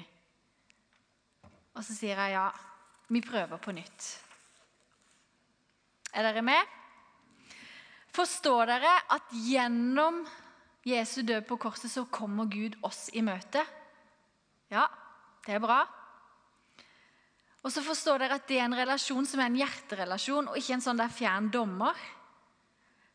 Og 1.77 1.84
så 1.86 1.93
sier 1.93 2.17
jeg 2.17 2.34
ja, 2.34 2.47
vi 3.08 3.22
prøver 3.24 3.60
på 3.62 3.74
nytt. 3.76 4.08
Er 6.13 6.28
dere 6.28 6.43
med? 6.43 6.76
Forstår 8.15 8.70
dere 8.72 8.93
at 9.13 9.34
gjennom 9.46 10.24
Jesu 10.88 11.22
død 11.28 11.46
på 11.48 11.60
korset 11.62 11.91
så 11.91 12.06
kommer 12.12 12.50
Gud 12.50 12.78
oss 12.88 13.08
i 13.13 13.22
møte? 13.26 13.63
Ja, 14.72 14.88
det 15.46 15.58
er 15.58 15.63
bra. 15.63 15.82
Og 17.63 17.74
så 17.74 17.84
forstår 17.84 18.24
dere 18.24 18.38
at 18.39 18.48
det 18.48 18.60
er 18.62 18.67
en 18.67 18.78
relasjon 18.80 19.28
som 19.28 19.41
er 19.43 19.52
en 19.52 19.60
hjerterelasjon, 19.60 20.50
og 20.50 20.60
ikke 20.60 20.78
en 20.78 20.84
sånn 20.86 21.00
der 21.02 21.12
fjern 21.12 21.50
dommer. 21.52 22.00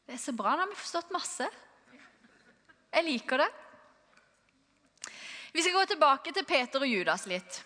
Det 0.07 0.17
er 0.17 0.21
så 0.21 0.35
bra. 0.37 0.55
Nå 0.55 0.67
har 0.67 0.73
vi 0.73 0.79
forstått 0.79 1.15
masse. 1.15 1.49
Jeg 2.93 3.07
liker 3.07 3.41
det. 3.41 3.51
Vi 5.53 5.65
skal 5.65 5.77
gå 5.79 5.85
tilbake 5.89 6.33
til 6.37 6.45
Peter 6.49 6.85
og 6.85 6.89
Judas 6.91 7.25
litt. 7.29 7.63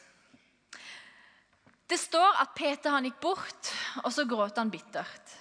Det 1.87 1.99
står 1.99 2.41
at 2.43 2.55
Peter 2.59 2.91
han 2.91 3.07
gikk 3.07 3.21
bort, 3.23 3.73
og 4.03 4.11
så 4.13 4.25
gråt 4.27 4.59
han 4.59 4.71
bittert. 4.71 5.37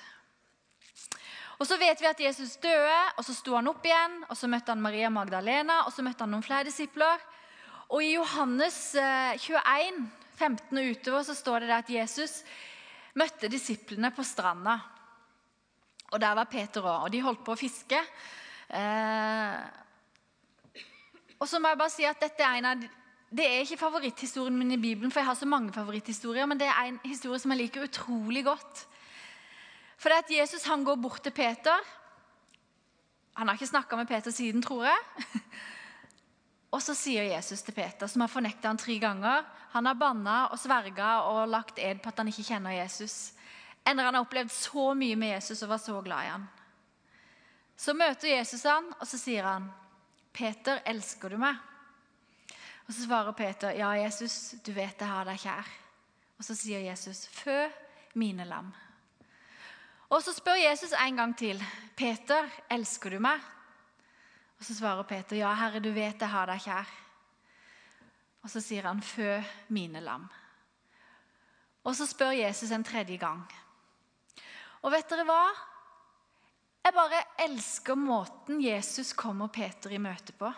Og 1.56 1.68
Så 1.68 1.78
vet 1.80 2.02
vi 2.02 2.08
at 2.10 2.20
Jesus 2.20 2.58
døde, 2.60 2.98
og 3.18 3.24
så 3.24 3.34
sto 3.34 3.56
han 3.56 3.70
opp 3.72 3.86
igjen. 3.86 4.26
og 4.30 4.36
Så 4.38 4.48
møtte 4.52 4.74
han 4.74 4.82
Maria 4.82 5.10
Magdalena, 5.10 5.86
og 5.86 5.94
så 5.94 6.04
møtte 6.04 6.26
han 6.26 6.34
noen 6.36 6.44
flere 6.44 6.68
disipler. 6.68 7.22
Og 7.90 8.04
I 8.04 8.16
Johannes 8.16 8.96
21, 8.96 10.04
eh, 10.04 10.22
15 10.36 10.78
og 10.78 10.90
utover 10.92 11.24
så 11.24 11.34
står 11.34 11.60
det 11.64 11.70
der 11.70 11.78
at 11.78 11.90
Jesus 11.90 12.44
møtte 13.16 13.48
disiplene 13.48 14.12
på 14.12 14.24
stranda. 14.24 14.80
Og 16.12 16.20
Der 16.20 16.36
var 16.36 16.46
Peter 16.52 16.82
òg, 16.82 17.06
og 17.06 17.12
de 17.12 17.22
holdt 17.22 17.44
på 17.46 17.54
å 17.56 17.60
fiske. 17.60 17.98
Eh, 18.70 19.58
og 21.40 21.48
så 21.48 21.60
må 21.60 21.70
jeg 21.70 21.78
bare 21.78 21.94
si 21.94 22.04
at 22.04 22.20
dette 22.20 22.44
er 22.44 22.58
en 22.58 22.66
av 22.66 22.86
det 23.34 23.46
er 23.46 23.64
ikke 23.64 23.80
favoritthistorien 23.82 24.58
min 24.58 24.76
i 24.76 24.82
Bibelen, 24.82 25.12
for 25.12 25.20
jeg 25.20 25.28
har 25.28 25.38
så 25.40 25.48
mange 25.50 25.74
favoritthistorier, 25.74 26.46
men 26.46 26.60
det 26.60 26.68
er 26.68 26.90
en 26.90 27.00
historie 27.04 27.40
som 27.42 27.52
jeg 27.52 27.64
liker 27.64 27.88
utrolig 27.88 28.46
godt. 28.46 28.86
For 29.98 30.10
det 30.10 30.18
er 30.18 30.26
at 30.26 30.36
Jesus 30.40 30.68
han 30.70 30.84
går 30.86 31.00
bort 31.02 31.24
til 31.24 31.34
Peter. 31.34 31.82
Han 33.36 33.48
har 33.48 33.58
ikke 33.58 33.72
snakka 33.74 33.96
med 33.96 34.08
Peter 34.08 34.32
siden, 34.32 34.62
tror 34.62 34.86
jeg. 34.86 35.26
Og 36.76 36.82
så 36.84 36.94
sier 36.98 37.24
Jesus 37.24 37.64
til 37.64 37.74
Peter, 37.74 38.08
som 38.08 38.22
har 38.22 38.32
fornekta 38.32 38.68
han 38.68 38.78
tre 38.78 38.98
ganger 39.00 39.46
Han 39.76 39.86
har 39.86 39.96
banna 40.00 40.36
og 40.52 40.60
sverga 40.60 41.10
og 41.28 41.50
lagt 41.50 41.80
ed 41.80 42.00
på 42.04 42.12
at 42.12 42.20
han 42.20 42.30
ikke 42.32 42.46
kjenner 42.48 42.78
Jesus. 42.78 43.34
Enda 43.84 44.06
han 44.08 44.16
har 44.16 44.24
opplevd 44.24 44.52
så 44.52 44.94
mye 44.96 45.18
med 45.20 45.34
Jesus 45.34 45.64
og 45.64 45.74
var 45.74 45.82
så 45.84 45.98
glad 46.02 46.24
i 46.24 46.30
han. 46.32 46.46
Så 47.76 47.94
møter 47.94 48.38
Jesus 48.38 48.64
han, 48.64 48.88
og 49.00 49.08
så 49.08 49.20
sier 49.20 49.44
han, 49.44 49.68
'Peter, 50.32 50.80
elsker 50.86 51.30
du 51.30 51.38
meg?' 51.38 51.60
Og 52.88 52.94
Så 52.94 53.06
svarer 53.06 53.32
Peter, 53.32 53.70
'Ja, 53.70 53.90
Jesus, 53.92 54.56
du 54.66 54.72
vet 54.72 55.00
jeg 55.00 55.08
har 55.08 55.26
deg 55.26 55.40
kjær.' 55.40 55.70
Og 56.38 56.44
Så 56.44 56.56
sier 56.56 56.80
Jesus, 56.80 57.28
'Fø 57.28 57.70
mine 58.14 58.44
lam'. 58.44 58.74
Og 60.10 60.24
Så 60.24 60.34
spør 60.34 60.56
Jesus 60.72 60.92
en 60.92 61.16
gang 61.16 61.38
til, 61.38 61.64
'Peter, 61.96 62.50
elsker 62.70 63.10
du 63.10 63.20
meg?' 63.20 63.42
Og 64.60 64.66
Så 64.66 64.76
svarer 64.76 65.04
Peter, 65.04 65.36
'Ja, 65.36 65.54
Herre, 65.54 65.80
du 65.80 65.92
vet 65.92 66.20
jeg 66.20 66.30
har 66.30 66.46
deg 66.46 66.62
kjær.' 66.62 66.94
Og 68.44 68.50
Så 68.50 68.62
sier 68.62 68.88
han, 68.88 69.02
'Fø 69.02 69.44
mine 69.70 70.00
lam'. 70.00 70.28
Og 71.84 71.96
Så 71.96 72.06
spør 72.06 72.32
Jesus 72.32 72.72
en 72.72 72.84
tredje 72.84 73.18
gang. 73.18 73.46
Og 74.82 74.92
vet 74.92 75.10
dere 75.10 75.26
hva? 75.26 75.44
Jeg 76.86 76.94
bare 76.94 77.24
elsker 77.40 77.96
måten 77.96 78.62
Jesus 78.62 79.14
kommer 79.14 79.48
Peter 79.48 79.90
i 79.90 79.98
møte 79.98 80.34
på. 80.34 80.52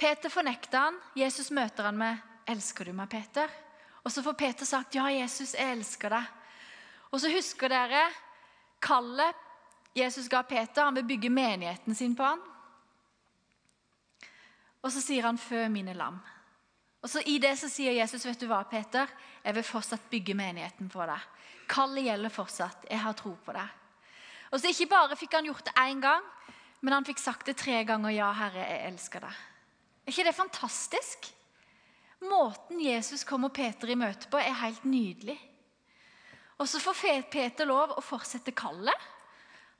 Peter 0.00 0.32
fornekter 0.32 0.78
han. 0.78 0.96
Jesus 1.14 1.50
møter 1.50 1.84
han 1.84 1.98
med 1.98 2.16
'Elsker 2.48 2.84
du 2.84 2.92
meg, 2.92 3.08
Peter?' 3.08 3.50
Og 4.04 4.12
så 4.12 4.22
får 4.22 4.32
Peter 4.32 4.64
sagt 4.64 4.94
'Ja, 4.94 5.04
Jesus, 5.04 5.54
jeg 5.54 5.72
elsker 5.72 6.08
deg'. 6.08 6.26
Og 7.12 7.20
så 7.20 7.28
husker 7.28 7.68
dere 7.68 8.08
kallet 8.80 9.34
Jesus 9.96 10.28
ga 10.28 10.42
Peter. 10.42 10.84
Han 10.84 10.94
vil 10.94 11.04
bygge 11.04 11.30
menigheten 11.30 11.94
sin 11.94 12.16
på 12.16 12.24
han. 12.24 12.40
Og 14.82 14.92
så 14.92 15.00
sier 15.00 15.22
han 15.22 15.38
'Fø 15.38 15.68
mine 15.68 15.92
lam'. 15.92 16.18
Og 17.02 17.10
så 17.10 17.22
I 17.26 17.38
det 17.38 17.58
så 17.58 17.68
sier 17.68 17.92
Jesus, 17.92 18.24
'Vet 18.24 18.40
du 18.40 18.46
hva, 18.46 18.62
Peter? 18.62 19.06
Jeg 19.44 19.54
vil 19.54 19.62
fortsatt 19.62 20.10
bygge 20.10 20.34
menigheten 20.34 20.90
for 20.90 21.06
deg.' 21.06 21.28
Kallet 21.68 22.04
gjelder 22.04 22.28
fortsatt. 22.28 22.86
Jeg 22.90 23.00
har 23.00 23.12
tro 23.12 23.36
på 23.44 23.52
det. 23.52 23.68
Og 24.50 24.60
så 24.60 24.68
Ikke 24.68 24.86
bare 24.86 25.16
fikk 25.16 25.32
han 25.32 25.44
gjort 25.44 25.64
det 25.64 25.74
én 25.76 26.00
gang, 26.00 26.24
men 26.80 26.92
han 26.92 27.04
fikk 27.04 27.18
sagt 27.18 27.46
det 27.46 27.56
tre 27.56 27.84
ganger. 27.84 28.10
Ja, 28.10 28.32
Herre, 28.32 28.66
jeg 28.66 28.92
elsker 28.92 29.20
deg. 29.20 29.49
Ikke 30.08 30.24
det 30.26 30.36
fantastisk? 30.36 31.28
Måten 32.20 32.80
Jesus 32.80 33.24
kommer 33.24 33.48
Peter 33.48 33.90
i 33.90 33.96
møte 33.96 34.28
på, 34.30 34.40
er 34.40 34.56
helt 34.64 34.84
nydelig. 34.84 35.38
Og 36.60 36.68
så 36.68 36.80
får 36.82 37.24
Peter 37.32 37.68
lov 37.68 37.94
å 37.96 38.04
fortsette 38.04 38.52
kallet. 38.52 39.08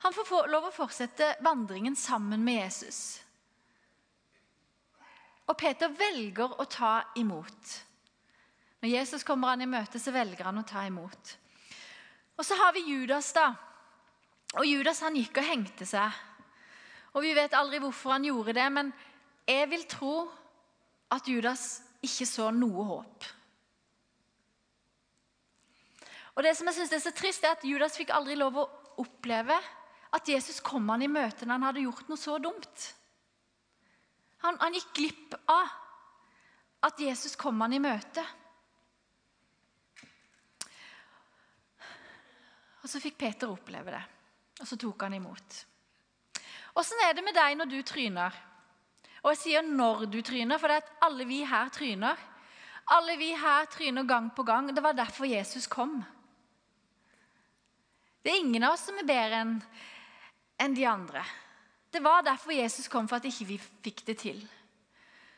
Han 0.01 0.13
får 0.13 0.47
lov 0.49 0.69
å 0.69 0.73
fortsette 0.73 1.35
vandringen 1.45 1.95
sammen 1.95 2.41
med 2.43 2.63
Jesus. 2.63 3.21
Og 5.45 5.57
Peter 5.57 5.91
velger 5.93 6.57
å 6.57 6.65
ta 6.65 7.03
imot. 7.19 7.75
Når 8.81 8.89
Jesus 8.89 9.23
kommer 9.23 9.53
han 9.53 9.61
i 9.61 9.69
møte, 9.69 9.99
så 10.01 10.13
velger 10.15 10.47
han 10.47 10.57
å 10.57 10.65
ta 10.65 10.87
imot. 10.87 11.35
Og 12.39 12.45
så 12.45 12.57
har 12.57 12.73
vi 12.73 12.87
Judas, 12.87 13.29
da. 13.35 13.51
Og 14.57 14.65
Judas 14.65 15.03
han 15.05 15.19
gikk 15.19 15.37
og 15.37 15.45
hengte 15.45 15.85
seg. 15.85 16.09
Og 17.13 17.21
Vi 17.21 17.35
vet 17.35 17.53
aldri 17.53 17.81
hvorfor 17.83 18.15
han 18.15 18.25
gjorde 18.25 18.55
det, 18.57 18.67
men 18.73 18.89
jeg 19.47 19.69
vil 19.69 19.85
tro 19.89 20.15
at 21.11 21.27
Judas 21.27 21.81
ikke 22.01 22.25
så 22.29 22.49
noe 22.55 22.85
håp. 22.87 23.27
Og 26.35 26.43
Det 26.43 26.55
som 26.57 26.67
jeg 26.69 26.77
synes 26.79 26.93
er 26.95 27.03
så 27.03 27.11
trist, 27.11 27.43
er 27.43 27.57
at 27.57 27.65
Judas 27.67 27.97
fikk 27.99 28.13
aldri 28.15 28.37
lov 28.39 28.57
å 28.57 28.69
oppleve 29.03 29.57
at 30.11 30.27
Jesus 30.27 30.59
kom 30.63 30.87
han 30.91 31.03
i 31.03 31.11
møte 31.11 31.45
når 31.45 31.53
han 31.57 31.67
hadde 31.69 31.85
gjort 31.85 32.09
noe 32.09 32.19
så 32.19 32.37
dumt. 32.41 32.85
Han, 34.41 34.57
han 34.59 34.75
gikk 34.75 34.93
glipp 34.97 35.35
av 35.51 35.73
at 36.87 36.99
Jesus 36.99 37.35
kom 37.37 37.59
han 37.61 37.75
i 37.75 37.81
møte. 37.83 38.23
Og 42.81 42.89
så 42.89 43.01
fikk 43.03 43.19
Peter 43.21 43.51
oppleve 43.51 43.93
det, 43.93 44.01
og 44.63 44.65
så 44.67 44.77
tok 44.81 45.05
han 45.05 45.13
imot. 45.19 45.59
Åssen 46.81 47.03
er 47.05 47.13
det 47.13 47.25
med 47.25 47.35
deg 47.37 47.59
når 47.59 47.69
du 47.69 47.77
tryner? 47.85 48.39
Og 49.23 49.31
jeg 49.31 49.37
sier 49.37 49.61
'når 49.61 50.05
du 50.05 50.21
tryner', 50.21 50.57
for 50.57 50.67
det 50.67 50.75
er 50.75 50.81
at 50.81 50.93
alle 51.01 51.25
vi 51.25 51.43
her 51.43 51.69
tryner. 51.69 52.15
Alle 52.87 53.17
vi 53.17 53.29
her 53.31 53.65
tryner 53.65 54.03
gang 54.03 54.31
på 54.35 54.43
gang. 54.43 54.75
Det 54.75 54.83
var 54.83 54.91
derfor 54.91 55.25
Jesus 55.25 55.67
kom. 55.67 56.03
Det 58.23 58.31
er 58.31 58.39
ingen 58.39 58.63
av 58.63 58.73
oss 58.73 58.85
som 58.85 58.97
er 58.97 59.07
bedre 59.07 59.41
enn 59.41 59.63
en 60.59 60.73
de 60.73 60.87
andre. 60.87 61.23
Det 61.93 62.03
var 62.03 62.21
derfor 62.21 62.51
Jesus 62.51 62.87
kom, 62.87 63.07
for 63.07 63.15
at 63.15 63.25
ikke 63.25 63.45
vi 63.45 63.57
fikk 63.57 64.05
det 64.07 64.17
til. 64.17 64.49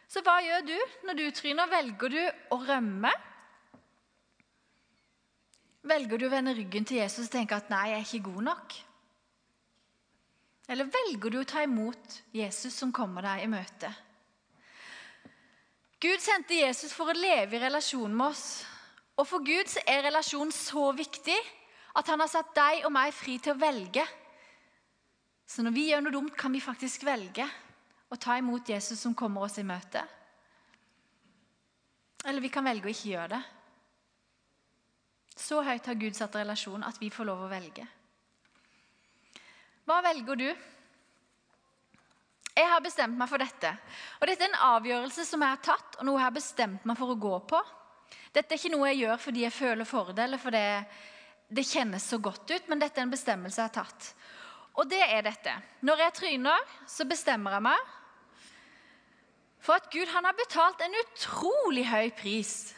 Så 0.08 0.22
hva 0.22 0.41
gjør 0.43 0.65
du 0.67 0.80
når 1.08 1.13
du 1.13 1.32
tryner? 1.32 1.69
Velger 1.72 2.10
du 2.10 2.19
å 2.52 2.60
rømme? 2.67 3.12
Velger 5.84 6.17
du 6.17 6.28
å 6.28 6.32
vende 6.32 6.54
ryggen 6.56 6.86
til 6.86 6.98
Jesus 6.98 7.26
og 7.26 7.32
tenke 7.32 7.56
at 7.56 7.69
'nei, 7.69 7.89
jeg 7.89 8.00
er 8.00 8.06
ikke 8.06 8.32
god 8.32 8.43
nok'? 8.43 8.92
Eller 10.71 10.88
velger 10.88 11.34
du 11.34 11.39
å 11.41 11.47
ta 11.47 11.63
imot 11.63 12.21
Jesus 12.32 12.76
som 12.76 12.93
kommer 12.95 13.26
deg 13.26 13.43
i 13.43 13.52
møte? 13.52 13.91
Gud 16.04 16.19
sendte 16.23 16.56
Jesus 16.56 16.91
for 16.95 17.12
å 17.12 17.15
leve 17.15 17.58
i 17.58 17.63
relasjon 17.63 18.12
med 18.12 18.32
oss. 18.34 18.63
Og 19.19 19.28
for 19.30 19.43
Gud 19.45 19.69
er 19.88 20.04
relasjon 20.08 20.52
så 20.52 20.89
viktig 20.95 21.38
at 21.93 22.10
han 22.10 22.23
har 22.23 22.32
satt 22.32 22.52
deg 22.58 22.88
og 22.88 22.91
meg 22.95 23.13
fri 23.15 23.38
til 23.39 23.54
å 23.54 23.60
velge. 23.62 24.04
Så 25.47 25.63
når 25.63 25.76
vi 25.76 25.86
gjør 25.89 26.04
noe 26.04 26.15
dumt, 26.15 26.36
kan 26.36 26.52
vi 26.52 26.63
faktisk 26.63 27.06
velge 27.06 27.45
å 28.10 28.19
ta 28.19 28.38
imot 28.39 28.69
Jesus 28.69 28.99
som 28.99 29.15
kommer 29.15 29.45
oss 29.45 29.60
i 29.62 29.67
møte. 29.67 30.02
Eller 32.23 32.43
vi 32.43 32.52
kan 32.52 32.65
velge 32.65 32.88
å 32.88 32.93
ikke 32.93 33.12
gjøre 33.12 33.36
det. 33.36 33.41
Så 35.34 35.63
høyt 35.65 35.88
har 35.89 35.99
Gud 35.99 36.15
satt 36.17 36.36
relasjon 36.39 36.86
at 36.88 36.99
vi 37.02 37.12
får 37.13 37.28
lov 37.28 37.45
å 37.45 37.52
velge. 37.52 37.86
Hva 39.84 40.00
velger 40.06 40.39
du? 40.39 40.50
Jeg 42.54 42.69
har 42.69 42.84
bestemt 42.86 43.17
meg 43.17 43.30
for 43.32 43.41
dette. 43.41 43.72
Og 44.22 44.28
Dette 44.30 44.46
er 44.46 44.52
en 44.52 44.62
avgjørelse 44.76 45.26
som 45.26 45.41
jeg 45.41 45.56
har 45.56 45.63
tatt, 45.65 45.98
og 45.98 46.06
noe 46.08 46.19
jeg 46.19 46.28
har 46.28 46.36
bestemt 46.36 46.86
meg 46.86 47.00
for 47.00 47.13
å 47.13 47.19
gå 47.19 47.34
på. 47.50 47.62
Dette 48.34 48.54
er 48.54 48.62
ikke 48.62 48.74
noe 48.76 48.91
jeg 48.91 49.04
gjør 49.04 49.17
fordi 49.22 49.43
jeg 49.43 49.56
føler 49.56 49.89
for 49.89 50.13
eller 50.13 50.41
fordi 50.41 50.67
det 51.54 51.65
kjennes 51.69 52.06
så 52.10 52.17
godt 52.22 52.50
ut, 52.50 52.69
men 52.69 52.82
dette 52.82 53.02
er 53.02 53.06
en 53.06 53.13
bestemmelse 53.13 53.60
jeg 53.62 53.69
har 53.69 53.76
tatt. 53.84 54.13
Og 54.80 54.88
det 54.89 55.02
er 55.06 55.26
dette. 55.26 55.54
Når 55.86 56.06
jeg 56.06 56.15
tryner, 56.17 56.69
så 56.89 57.06
bestemmer 57.10 57.58
jeg 57.58 57.65
meg 57.67 57.91
for 59.63 59.80
at 59.80 59.89
Gud 59.93 60.10
har 60.12 60.36
betalt 60.36 60.82
en 60.84 60.98
utrolig 61.04 61.86
høy 61.88 62.10
pris 62.17 62.74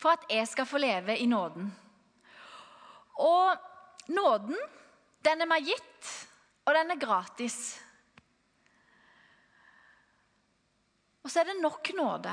for 0.00 0.16
at 0.16 0.24
jeg 0.32 0.48
skal 0.50 0.66
få 0.66 0.80
leve 0.82 1.16
i 1.20 1.28
nåden. 1.30 1.68
Og 3.22 4.10
nåden, 4.10 4.56
den 5.24 5.44
er 5.44 5.48
meg 5.48 5.68
gitt, 5.68 6.08
og 6.64 6.74
den 6.74 6.94
er 6.94 7.00
gratis. 7.00 7.58
Og 11.24 11.30
så 11.32 11.40
er 11.40 11.50
det 11.50 11.60
nok 11.60 11.90
nåde. 11.96 12.32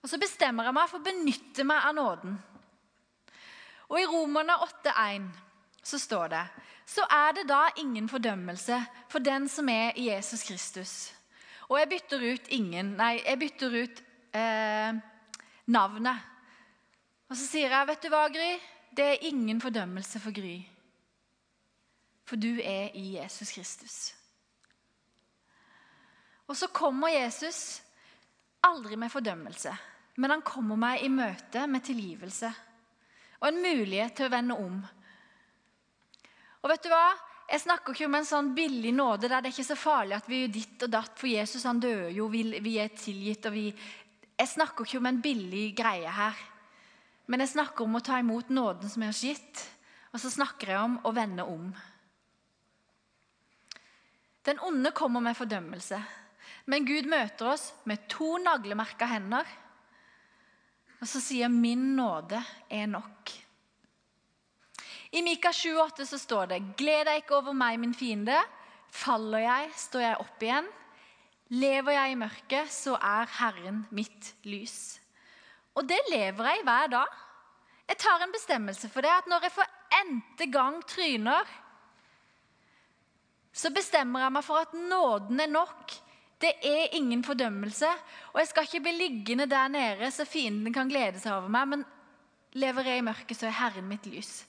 Og 0.00 0.08
så 0.08 0.20
bestemmer 0.20 0.68
jeg 0.68 0.76
meg 0.76 0.88
for 0.88 1.00
å 1.00 1.04
benytte 1.04 1.64
meg 1.68 1.86
av 1.88 1.96
nåden. 1.96 2.38
Og 3.90 4.00
i 4.00 4.08
Romerne 4.08 4.56
8,1 4.64 5.28
så 5.82 5.98
står 6.00 6.32
det 6.32 6.44
så 6.90 7.04
er 7.06 7.36
det 7.36 7.46
da 7.46 7.68
ingen 7.78 8.08
fordømmelse 8.10 8.80
for 9.10 9.22
den 9.22 9.46
som 9.48 9.68
er 9.70 9.94
i 9.94 10.08
Jesus 10.08 10.42
Kristus. 10.42 10.94
Og 11.70 11.78
jeg 11.78 11.90
bytter 11.92 12.24
ut 12.32 12.50
ingen 12.56 12.96
Nei, 12.98 13.20
jeg 13.22 13.38
bytter 13.38 13.76
ut 13.76 14.02
eh, 14.34 14.98
navnet. 15.70 16.26
Og 17.30 17.38
så 17.38 17.46
sier 17.46 17.70
jeg, 17.70 17.86
'Vet 17.86 18.02
du 18.02 18.08
hva, 18.10 18.26
Gry? 18.26 18.58
Det 18.90 19.06
er 19.06 19.26
ingen 19.30 19.60
fordømmelse 19.62 20.18
for 20.18 20.34
Gry.' 20.34 20.79
For 22.30 22.38
du 22.38 22.60
er 22.62 22.92
i 22.94 23.16
Jesus 23.16 23.50
Kristus. 23.50 23.94
Og 26.46 26.54
så 26.58 26.68
kommer 26.70 27.10
Jesus 27.10 27.80
aldri 28.66 28.94
med 28.98 29.10
fordømmelse, 29.10 29.72
men 30.22 30.34
han 30.34 30.44
kommer 30.46 30.78
meg 30.78 31.02
i 31.02 31.10
møte 31.10 31.64
med 31.70 31.82
tilgivelse 31.86 32.50
og 33.40 33.48
en 33.48 33.60
mulighet 33.64 34.14
til 34.18 34.28
å 34.28 34.32
vende 34.34 34.56
om. 34.60 34.78
Og 36.60 36.70
vet 36.70 36.84
du 36.84 36.90
hva? 36.92 37.08
Jeg 37.50 37.64
snakker 37.64 37.96
ikke 37.96 38.06
om 38.06 38.18
en 38.18 38.28
sånn 38.28 38.52
billig 38.54 38.92
nåde 38.94 39.26
der 39.26 39.40
det 39.40 39.50
er 39.50 39.54
ikke 39.56 39.70
så 39.72 39.78
farlig 39.80 40.18
at 40.18 40.28
vi 40.30 40.42
gjør 40.42 40.52
ditt 40.54 40.84
og 40.86 40.92
datt, 40.92 41.14
for 41.18 41.30
Jesus 41.32 41.66
han 41.66 41.80
døde 41.82 42.12
jo, 42.14 42.28
vi, 42.30 42.76
er 42.78 42.92
tilgitt 42.94 43.48
og 43.48 43.56
vi 43.56 43.64
Jeg 43.72 44.52
snakker 44.54 44.86
ikke 44.86 45.00
om 45.00 45.08
en 45.10 45.20
billig 45.20 45.64
greie 45.76 46.08
her. 46.14 46.36
Men 47.26 47.42
jeg 47.42 47.56
snakker 47.56 47.84
om 47.84 47.98
å 47.98 48.04
ta 48.04 48.20
imot 48.22 48.48
nåden 48.54 48.88
som 48.88 49.02
er 49.02 49.10
har 49.10 49.18
gitt. 49.18 49.64
Og 50.14 50.22
så 50.22 50.30
snakker 50.32 50.72
jeg 50.72 50.80
om 50.80 50.94
å 51.04 51.12
vende 51.14 51.44
om. 51.44 51.66
Den 54.46 54.60
onde 54.64 54.92
kommer 54.96 55.20
med 55.20 55.36
fordømmelse. 55.36 56.00
Men 56.66 56.86
Gud 56.86 57.08
møter 57.10 57.52
oss 57.52 57.70
med 57.84 58.08
to 58.08 58.36
naglemerka 58.40 59.08
hender. 59.10 59.46
Og 61.00 61.08
så 61.08 61.20
sier 61.20 61.48
'min 61.48 61.96
nåde 61.96 62.42
er 62.70 62.86
nok'. 62.86 63.32
I 65.12 65.22
Mika 65.22 65.50
7,8 65.50 66.04
så 66.04 66.18
står 66.18 66.46
det 66.46 66.76
'Gled 66.76 67.04
deg 67.04 67.16
ikke 67.16 67.36
over 67.36 67.52
meg, 67.52 67.78
min 67.80 67.94
fiende'. 67.94 68.44
Faller 68.90 69.38
jeg, 69.38 69.70
står 69.76 70.00
jeg 70.00 70.20
opp 70.20 70.42
igjen. 70.42 70.68
Lever 71.50 71.92
jeg 71.92 72.12
i 72.12 72.14
mørket, 72.14 72.70
så 72.70 72.94
er 72.94 73.26
Herren 73.38 73.86
mitt 73.90 74.34
lys. 74.44 75.00
Og 75.74 75.88
det 75.88 75.98
lever 76.10 76.44
jeg 76.44 76.62
hver 76.62 76.86
dag. 76.86 77.06
Jeg 77.88 77.98
tar 77.98 78.22
en 78.22 78.32
bestemmelse 78.32 78.88
for 78.88 79.00
det, 79.00 79.10
at 79.10 79.26
når 79.26 79.42
jeg 79.42 79.52
for 79.52 79.66
n-te 80.04 80.46
gang 80.46 80.78
tryner, 80.86 81.46
så 83.52 83.72
bestemmer 83.74 84.24
jeg 84.24 84.34
meg 84.34 84.46
for 84.46 84.62
at 84.62 84.74
nåden 84.76 85.42
er 85.42 85.50
nok. 85.50 85.94
Det 86.40 86.52
er 86.64 86.94
ingen 86.96 87.24
fordømmelse. 87.26 87.88
Og 88.32 88.40
jeg 88.40 88.50
skal 88.50 88.68
ikke 88.68 88.82
bli 88.86 88.92
liggende 88.96 89.48
der 89.50 89.68
nede 89.68 90.10
så 90.14 90.24
fienden 90.24 90.72
kan 90.72 90.88
glede 90.88 91.20
seg 91.20 91.34
over 91.34 91.50
meg, 91.52 91.72
men 91.74 91.84
lever 92.58 92.86
jeg 92.86 93.02
i 93.02 93.06
mørket, 93.06 93.36
så 93.36 93.48
er 93.48 93.58
Herren 93.58 93.90
mitt 93.90 94.06
lys. 94.10 94.44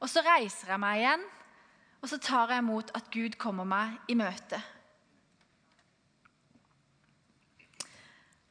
Og 0.00 0.10
så 0.10 0.22
reiser 0.24 0.72
jeg 0.72 0.80
meg 0.82 1.02
igjen, 1.02 1.22
og 2.02 2.10
så 2.10 2.18
tar 2.22 2.52
jeg 2.52 2.62
imot 2.62 2.90
at 2.94 3.08
Gud 3.12 3.38
kommer 3.40 3.66
meg 3.68 3.96
i 4.08 4.16
møte. 4.18 4.60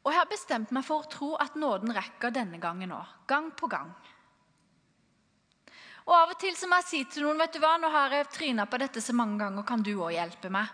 Og 0.08 0.14
jeg 0.14 0.22
har 0.22 0.30
bestemt 0.32 0.72
meg 0.72 0.86
for 0.88 1.04
å 1.04 1.12
tro 1.12 1.34
at 1.36 1.58
nåden 1.60 1.92
rekker 1.96 2.32
denne 2.32 2.62
gangen 2.64 2.94
òg. 2.96 3.10
Gang 3.28 3.50
på 3.60 3.68
gang. 3.72 3.92
Og 6.08 6.14
Av 6.16 6.32
og 6.32 6.40
til 6.40 6.56
så 6.56 6.70
må 6.72 6.80
jeg 6.80 6.88
si 6.88 7.00
til 7.12 7.26
noen 7.26 7.42
vet 7.42 7.52
du 7.52 7.60
hva, 7.60 7.74
nå 7.80 7.90
har 7.92 8.14
jeg 8.16 8.30
tryna 8.32 8.66
på 8.70 8.80
dette 8.80 9.04
så 9.04 9.16
mange 9.16 9.42
ganger, 9.42 9.66
kan 9.68 9.84
du 9.84 9.92
òg 9.98 10.14
hjelpe 10.16 10.52
meg? 10.54 10.72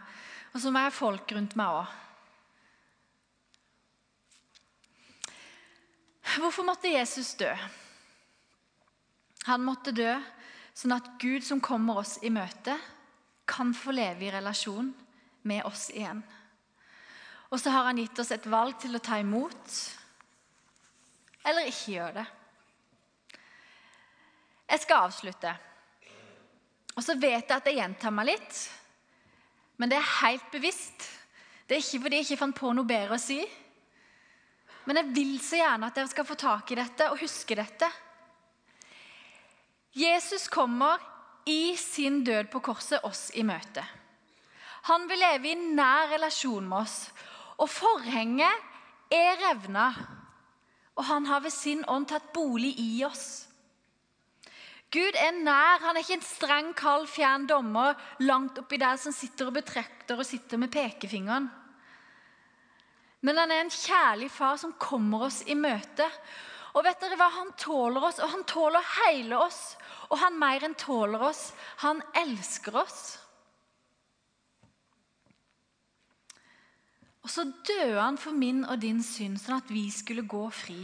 Og 0.54 0.62
så 0.62 0.70
må 0.70 0.84
jeg 0.84 0.92
ha 0.92 0.94
folk 0.94 1.34
rundt 1.34 1.56
meg 1.58 1.80
òg. 1.80 2.00
Hvorfor 6.38 6.66
måtte 6.66 6.92
Jesus 6.94 7.34
dø? 7.40 7.50
Han 9.50 9.66
måtte 9.66 9.92
dø 9.92 10.14
sånn 10.78 10.96
at 10.96 11.10
Gud 11.22 11.44
som 11.46 11.62
kommer 11.62 12.04
oss 12.04 12.20
i 12.26 12.32
møte, 12.34 12.78
kan 13.50 13.74
få 13.76 13.92
leve 13.92 14.28
i 14.28 14.32
relasjon 14.32 14.94
med 15.50 15.66
oss 15.68 15.90
igjen. 15.92 16.22
Og 17.52 17.60
så 17.60 17.74
har 17.74 17.90
han 17.90 18.00
gitt 18.00 18.22
oss 18.22 18.32
et 18.34 18.46
valg 18.50 18.78
til 18.82 18.96
å 18.96 19.02
ta 19.04 19.20
imot 19.22 19.76
eller 21.44 21.68
ikke 21.68 21.98
gjøre 21.98 22.16
det. 22.22 22.26
Jeg 24.74 24.82
skal 24.82 25.06
avslutte. 25.06 25.52
Og 26.98 27.04
så 27.06 27.14
vet 27.14 27.46
jeg 27.46 27.54
at 27.54 27.68
jeg 27.70 27.78
gjentar 27.78 28.14
meg 28.14 28.32
litt, 28.32 28.62
men 29.78 29.92
det 29.92 30.00
er 30.00 30.16
helt 30.24 30.48
bevisst. 30.54 31.06
Det 31.66 31.76
er 31.76 31.84
ikke 31.84 32.02
fordi 32.06 32.20
jeg 32.20 32.28
ikke 32.28 32.40
fant 32.42 32.58
på 32.58 32.72
noe 32.74 32.90
bedre 32.90 33.18
å 33.18 33.22
si. 33.22 33.38
Men 34.90 35.00
jeg 35.00 35.12
vil 35.16 35.36
så 35.42 35.60
gjerne 35.62 35.90
at 35.90 35.98
dere 35.98 36.12
skal 36.12 36.28
få 36.28 36.38
tak 36.40 36.74
i 36.74 36.80
dette 36.80 37.08
og 37.12 37.22
huske 37.22 37.58
dette. 37.58 37.90
Jesus 39.94 40.48
kommer 40.50 41.02
i 41.46 41.76
sin 41.78 42.24
død 42.26 42.50
på 42.50 42.64
korset 42.66 43.06
oss 43.06 43.28
i 43.38 43.46
møte. 43.46 43.86
Han 44.90 45.06
vil 45.08 45.22
leve 45.22 45.54
i 45.54 45.56
nær 45.78 46.10
relasjon 46.16 46.66
med 46.66 46.82
oss. 46.82 46.98
Og 47.62 47.70
forhenget 47.70 49.14
er 49.14 49.38
revna, 49.38 49.92
og 50.98 51.06
han 51.06 51.30
har 51.30 51.46
ved 51.46 51.54
sin 51.54 51.86
ånd 51.88 52.10
tatt 52.10 52.34
bolig 52.34 52.74
i 52.82 53.04
oss. 53.06 53.53
Gud 54.94 55.18
er 55.18 55.34
nær. 55.34 55.82
Han 55.82 55.98
er 55.98 56.04
ikke 56.04 56.20
en 56.20 56.26
streng, 56.28 56.72
kald, 56.78 57.08
fjern 57.10 57.48
dommer 57.50 57.98
langt 58.22 58.60
oppi 58.62 58.78
der 58.82 59.00
som 59.02 59.16
sitter 59.16 59.50
og 59.50 59.58
betrekter 59.58 60.20
og 60.20 60.28
sitter 60.28 60.62
med 60.62 60.72
pekefingeren. 60.74 61.50
Men 63.24 63.40
han 63.40 63.54
er 63.56 63.64
en 63.64 63.74
kjærlig 63.74 64.30
far 64.36 64.60
som 64.60 64.76
kommer 64.78 65.30
oss 65.30 65.42
i 65.48 65.56
møte. 65.56 66.06
Og 66.74 66.84
vet 66.86 67.02
dere 67.02 67.18
hva? 67.18 67.30
Han 67.38 67.54
tåler 67.58 68.06
oss, 68.10 68.20
og 68.20 68.32
han 68.34 68.46
tåler 68.50 68.94
hele 68.98 69.38
oss. 69.40 69.62
Og 70.12 70.18
han 70.22 70.38
mer 70.42 70.66
enn 70.68 70.76
tåler 70.78 71.22
oss. 71.30 71.52
Han 71.86 72.02
elsker 72.20 72.78
oss. 72.84 73.02
Og 77.24 77.32
så 77.32 77.46
døde 77.64 78.02
han 78.02 78.20
for 78.20 78.36
min 78.36 78.66
og 78.66 78.82
din 78.84 79.00
synd, 79.06 79.40
sånn 79.40 79.62
at 79.62 79.72
vi 79.72 79.86
skulle 79.94 80.26
gå 80.28 80.44
fri. 80.52 80.82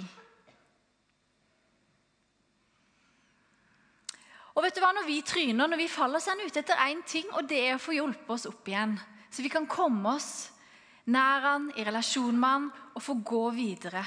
Og 4.60 4.66
vet 4.66 4.76
du 4.76 4.82
hva, 4.84 4.92
Når 4.92 5.06
vi 5.08 5.22
tryner, 5.24 5.70
når 5.72 5.80
vi 5.80 5.88
faller, 5.88 6.20
så 6.20 6.34
er 6.34 6.36
han 6.36 6.50
ute 6.52 6.60
etter 6.60 6.80
én 6.84 7.00
ting, 7.08 7.30
og 7.32 7.48
det 7.48 7.60
er 7.64 7.78
å 7.78 7.80
få 7.80 7.94
hjulpet 7.96 8.34
oss 8.36 8.48
opp 8.50 8.68
igjen. 8.68 8.98
Så 9.32 9.46
vi 9.46 9.52
kan 9.54 9.70
komme 9.72 10.18
oss 10.18 10.50
nær 11.08 11.46
han, 11.46 11.70
i 11.80 11.86
relasjon 11.88 12.36
med 12.36 12.50
han, 12.50 12.66
og 12.92 13.06
få 13.06 13.16
gå 13.24 13.44
videre. 13.56 14.02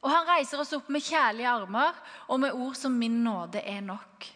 Og 0.00 0.08
han 0.08 0.24
reiser 0.26 0.62
oss 0.62 0.72
opp 0.72 0.88
med 0.88 1.04
kjærlige 1.04 1.50
armer 1.52 1.98
og 2.32 2.40
med 2.40 2.56
ord 2.56 2.78
som 2.80 2.96
'min 2.96 3.20
nåde 3.22 3.60
er 3.60 3.82
nok'. 3.84 4.30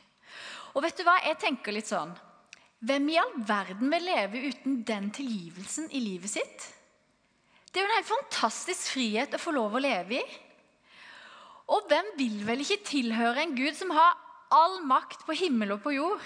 Og 0.75 0.83
vet 0.85 0.99
du 0.99 1.03
hva, 1.03 1.17
jeg 1.25 1.39
tenker 1.41 1.73
litt 1.73 1.89
sånn 1.89 2.13
Hvem 2.85 3.09
i 3.09 3.17
all 3.17 3.33
verden 3.49 3.91
vil 3.91 4.05
leve 4.05 4.43
uten 4.53 4.83
den 4.85 5.11
tilgivelsen 5.11 5.89
i 5.91 6.01
livet 6.01 6.31
sitt? 6.31 6.75
Det 7.73 7.81
er 7.81 7.87
jo 7.87 7.89
en 7.89 7.97
helt 7.97 8.13
fantastisk 8.13 8.93
frihet 8.93 9.35
å 9.35 9.41
få 9.41 9.51
lov 9.51 9.75
å 9.75 9.81
leve 9.81 10.21
i. 10.21 10.25
Og 11.73 11.89
hvem 11.89 12.13
vil 12.19 12.45
vel 12.45 12.61
ikke 12.61 12.85
tilhøre 12.85 13.43
en 13.43 13.57
Gud 13.57 13.75
som 13.75 13.91
har 13.91 14.26
all 14.55 14.81
makt 14.87 15.27
på 15.27 15.37
himmel 15.37 15.77
og 15.77 15.83
på 15.85 15.95
jord? 15.97 16.25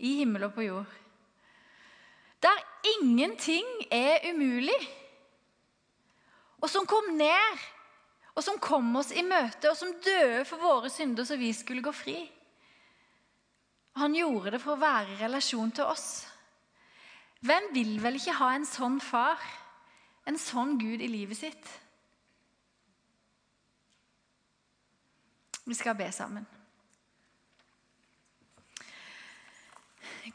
I 0.00 0.14
himmel 0.22 0.46
og 0.48 0.54
på 0.56 0.64
jord. 0.64 0.96
Der 2.40 2.62
ingenting 2.96 3.66
er 3.92 4.24
umulig. 4.30 4.78
Og 6.60 6.70
som 6.70 6.86
kom 6.88 7.12
ned, 7.16 7.60
og 8.34 8.44
som 8.44 8.60
kom 8.60 8.94
oss 8.96 9.12
i 9.12 9.24
møte, 9.24 9.70
og 9.70 9.76
som 9.76 9.92
døde 10.04 10.44
for 10.48 10.60
våre 10.60 10.90
synder 10.92 11.26
så 11.28 11.36
vi 11.40 11.52
skulle 11.56 11.84
gå 11.84 11.92
fri. 11.92 12.18
Han 14.00 14.14
gjorde 14.14 14.54
det 14.54 14.60
for 14.62 14.76
å 14.76 14.80
være 14.80 15.16
i 15.16 15.20
relasjon 15.20 15.72
til 15.76 15.88
oss. 15.88 16.06
Hvem 17.44 17.70
vil 17.74 17.96
vel 18.02 18.20
ikke 18.20 18.36
ha 18.38 18.52
en 18.54 18.68
sånn 18.68 19.00
far, 19.02 19.40
en 20.28 20.38
sånn 20.38 20.76
Gud 20.80 21.00
i 21.00 21.08
livet 21.08 21.40
sitt? 21.40 21.70
Vi 25.64 25.76
skal 25.76 25.96
be 25.96 26.08
sammen. 26.12 26.46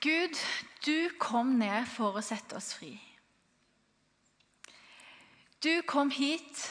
Gud, 0.02 0.38
du 0.86 1.10
kom 1.22 1.56
ned 1.60 1.88
for 1.90 2.18
å 2.18 2.24
sette 2.26 2.58
oss 2.58 2.74
fri. 2.78 2.94
Du 5.62 5.82
kom 5.88 6.12
hit 6.14 6.66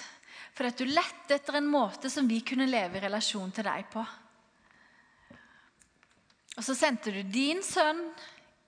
fordi 0.55 0.71
at 0.71 0.79
du 0.79 0.87
lette 0.87 1.35
etter 1.35 1.57
en 1.59 1.67
måte 1.67 2.11
som 2.13 2.29
vi 2.31 2.39
kunne 2.47 2.69
leve 2.69 3.01
i 3.01 3.03
relasjon 3.03 3.51
til 3.55 3.67
deg 3.67 3.89
på. 3.91 4.05
Og 6.55 6.63
så 6.63 6.77
sendte 6.79 7.11
du 7.11 7.25
din 7.27 7.63
sønn 7.67 8.05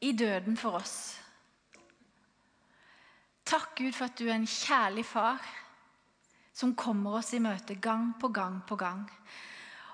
i 0.03 0.11
døden 0.19 0.59
for 0.59 0.81
oss. 0.81 0.97
Takk, 3.47 3.77
Gud, 3.79 3.93
for 3.95 4.09
at 4.09 4.19
du 4.19 4.27
er 4.27 4.35
en 4.35 4.51
kjærlig 4.51 5.05
far 5.07 5.39
som 6.57 6.75
kommer 6.75 7.21
oss 7.21 7.31
i 7.37 7.43
møte 7.43 7.77
gang 7.79 8.11
på 8.19 8.33
gang 8.35 8.59
på 8.67 8.79
gang. 8.81 9.05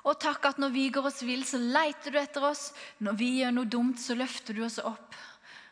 Og 0.02 0.18
takk 0.18 0.48
at 0.50 0.58
når 0.58 0.72
vi 0.74 0.88
går 0.90 1.06
oss 1.12 1.22
vill, 1.22 1.44
så 1.46 1.60
leiter 1.62 2.10
du 2.10 2.18
etter 2.18 2.44
oss. 2.48 2.70
Når 3.06 3.14
vi 3.18 3.28
gjør 3.38 3.54
noe 3.54 3.70
dumt, 3.70 4.00
så 4.02 4.16
løfter 4.18 4.56
du 4.56 4.64
oss 4.66 4.80
opp. 4.82 5.14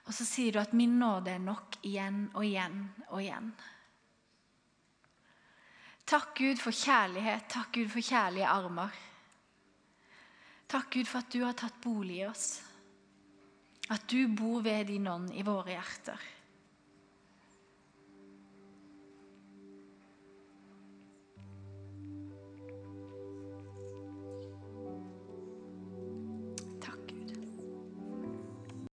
Og 0.06 0.14
så 0.14 0.26
sier 0.26 0.54
du 0.54 0.60
at 0.62 0.74
min 0.76 0.96
nåde 1.00 1.34
er 1.34 1.42
nok 1.42 1.80
igjen 1.86 2.28
og 2.34 2.44
igjen 2.46 2.80
og 3.10 3.20
igjen. 3.22 3.50
Takk, 6.10 6.32
Gud, 6.38 6.58
for 6.58 6.74
kjærlighet. 6.74 7.46
Takk, 7.50 7.72
Gud, 7.74 7.90
for 7.92 8.02
kjærlige 8.02 8.50
armer. 8.50 8.94
Takk, 10.70 10.92
Gud, 10.94 11.06
for 11.06 11.22
at 11.22 11.30
du 11.30 11.42
har 11.44 11.54
tatt 11.58 11.78
bolig 11.82 12.20
i 12.22 12.26
oss. 12.26 12.48
At 13.90 14.06
du 14.10 14.30
bor 14.34 14.62
ved 14.62 14.90
din 14.90 15.06
ånd 15.10 15.30
i 15.34 15.46
våre 15.46 15.74
hjerter. 15.74 16.18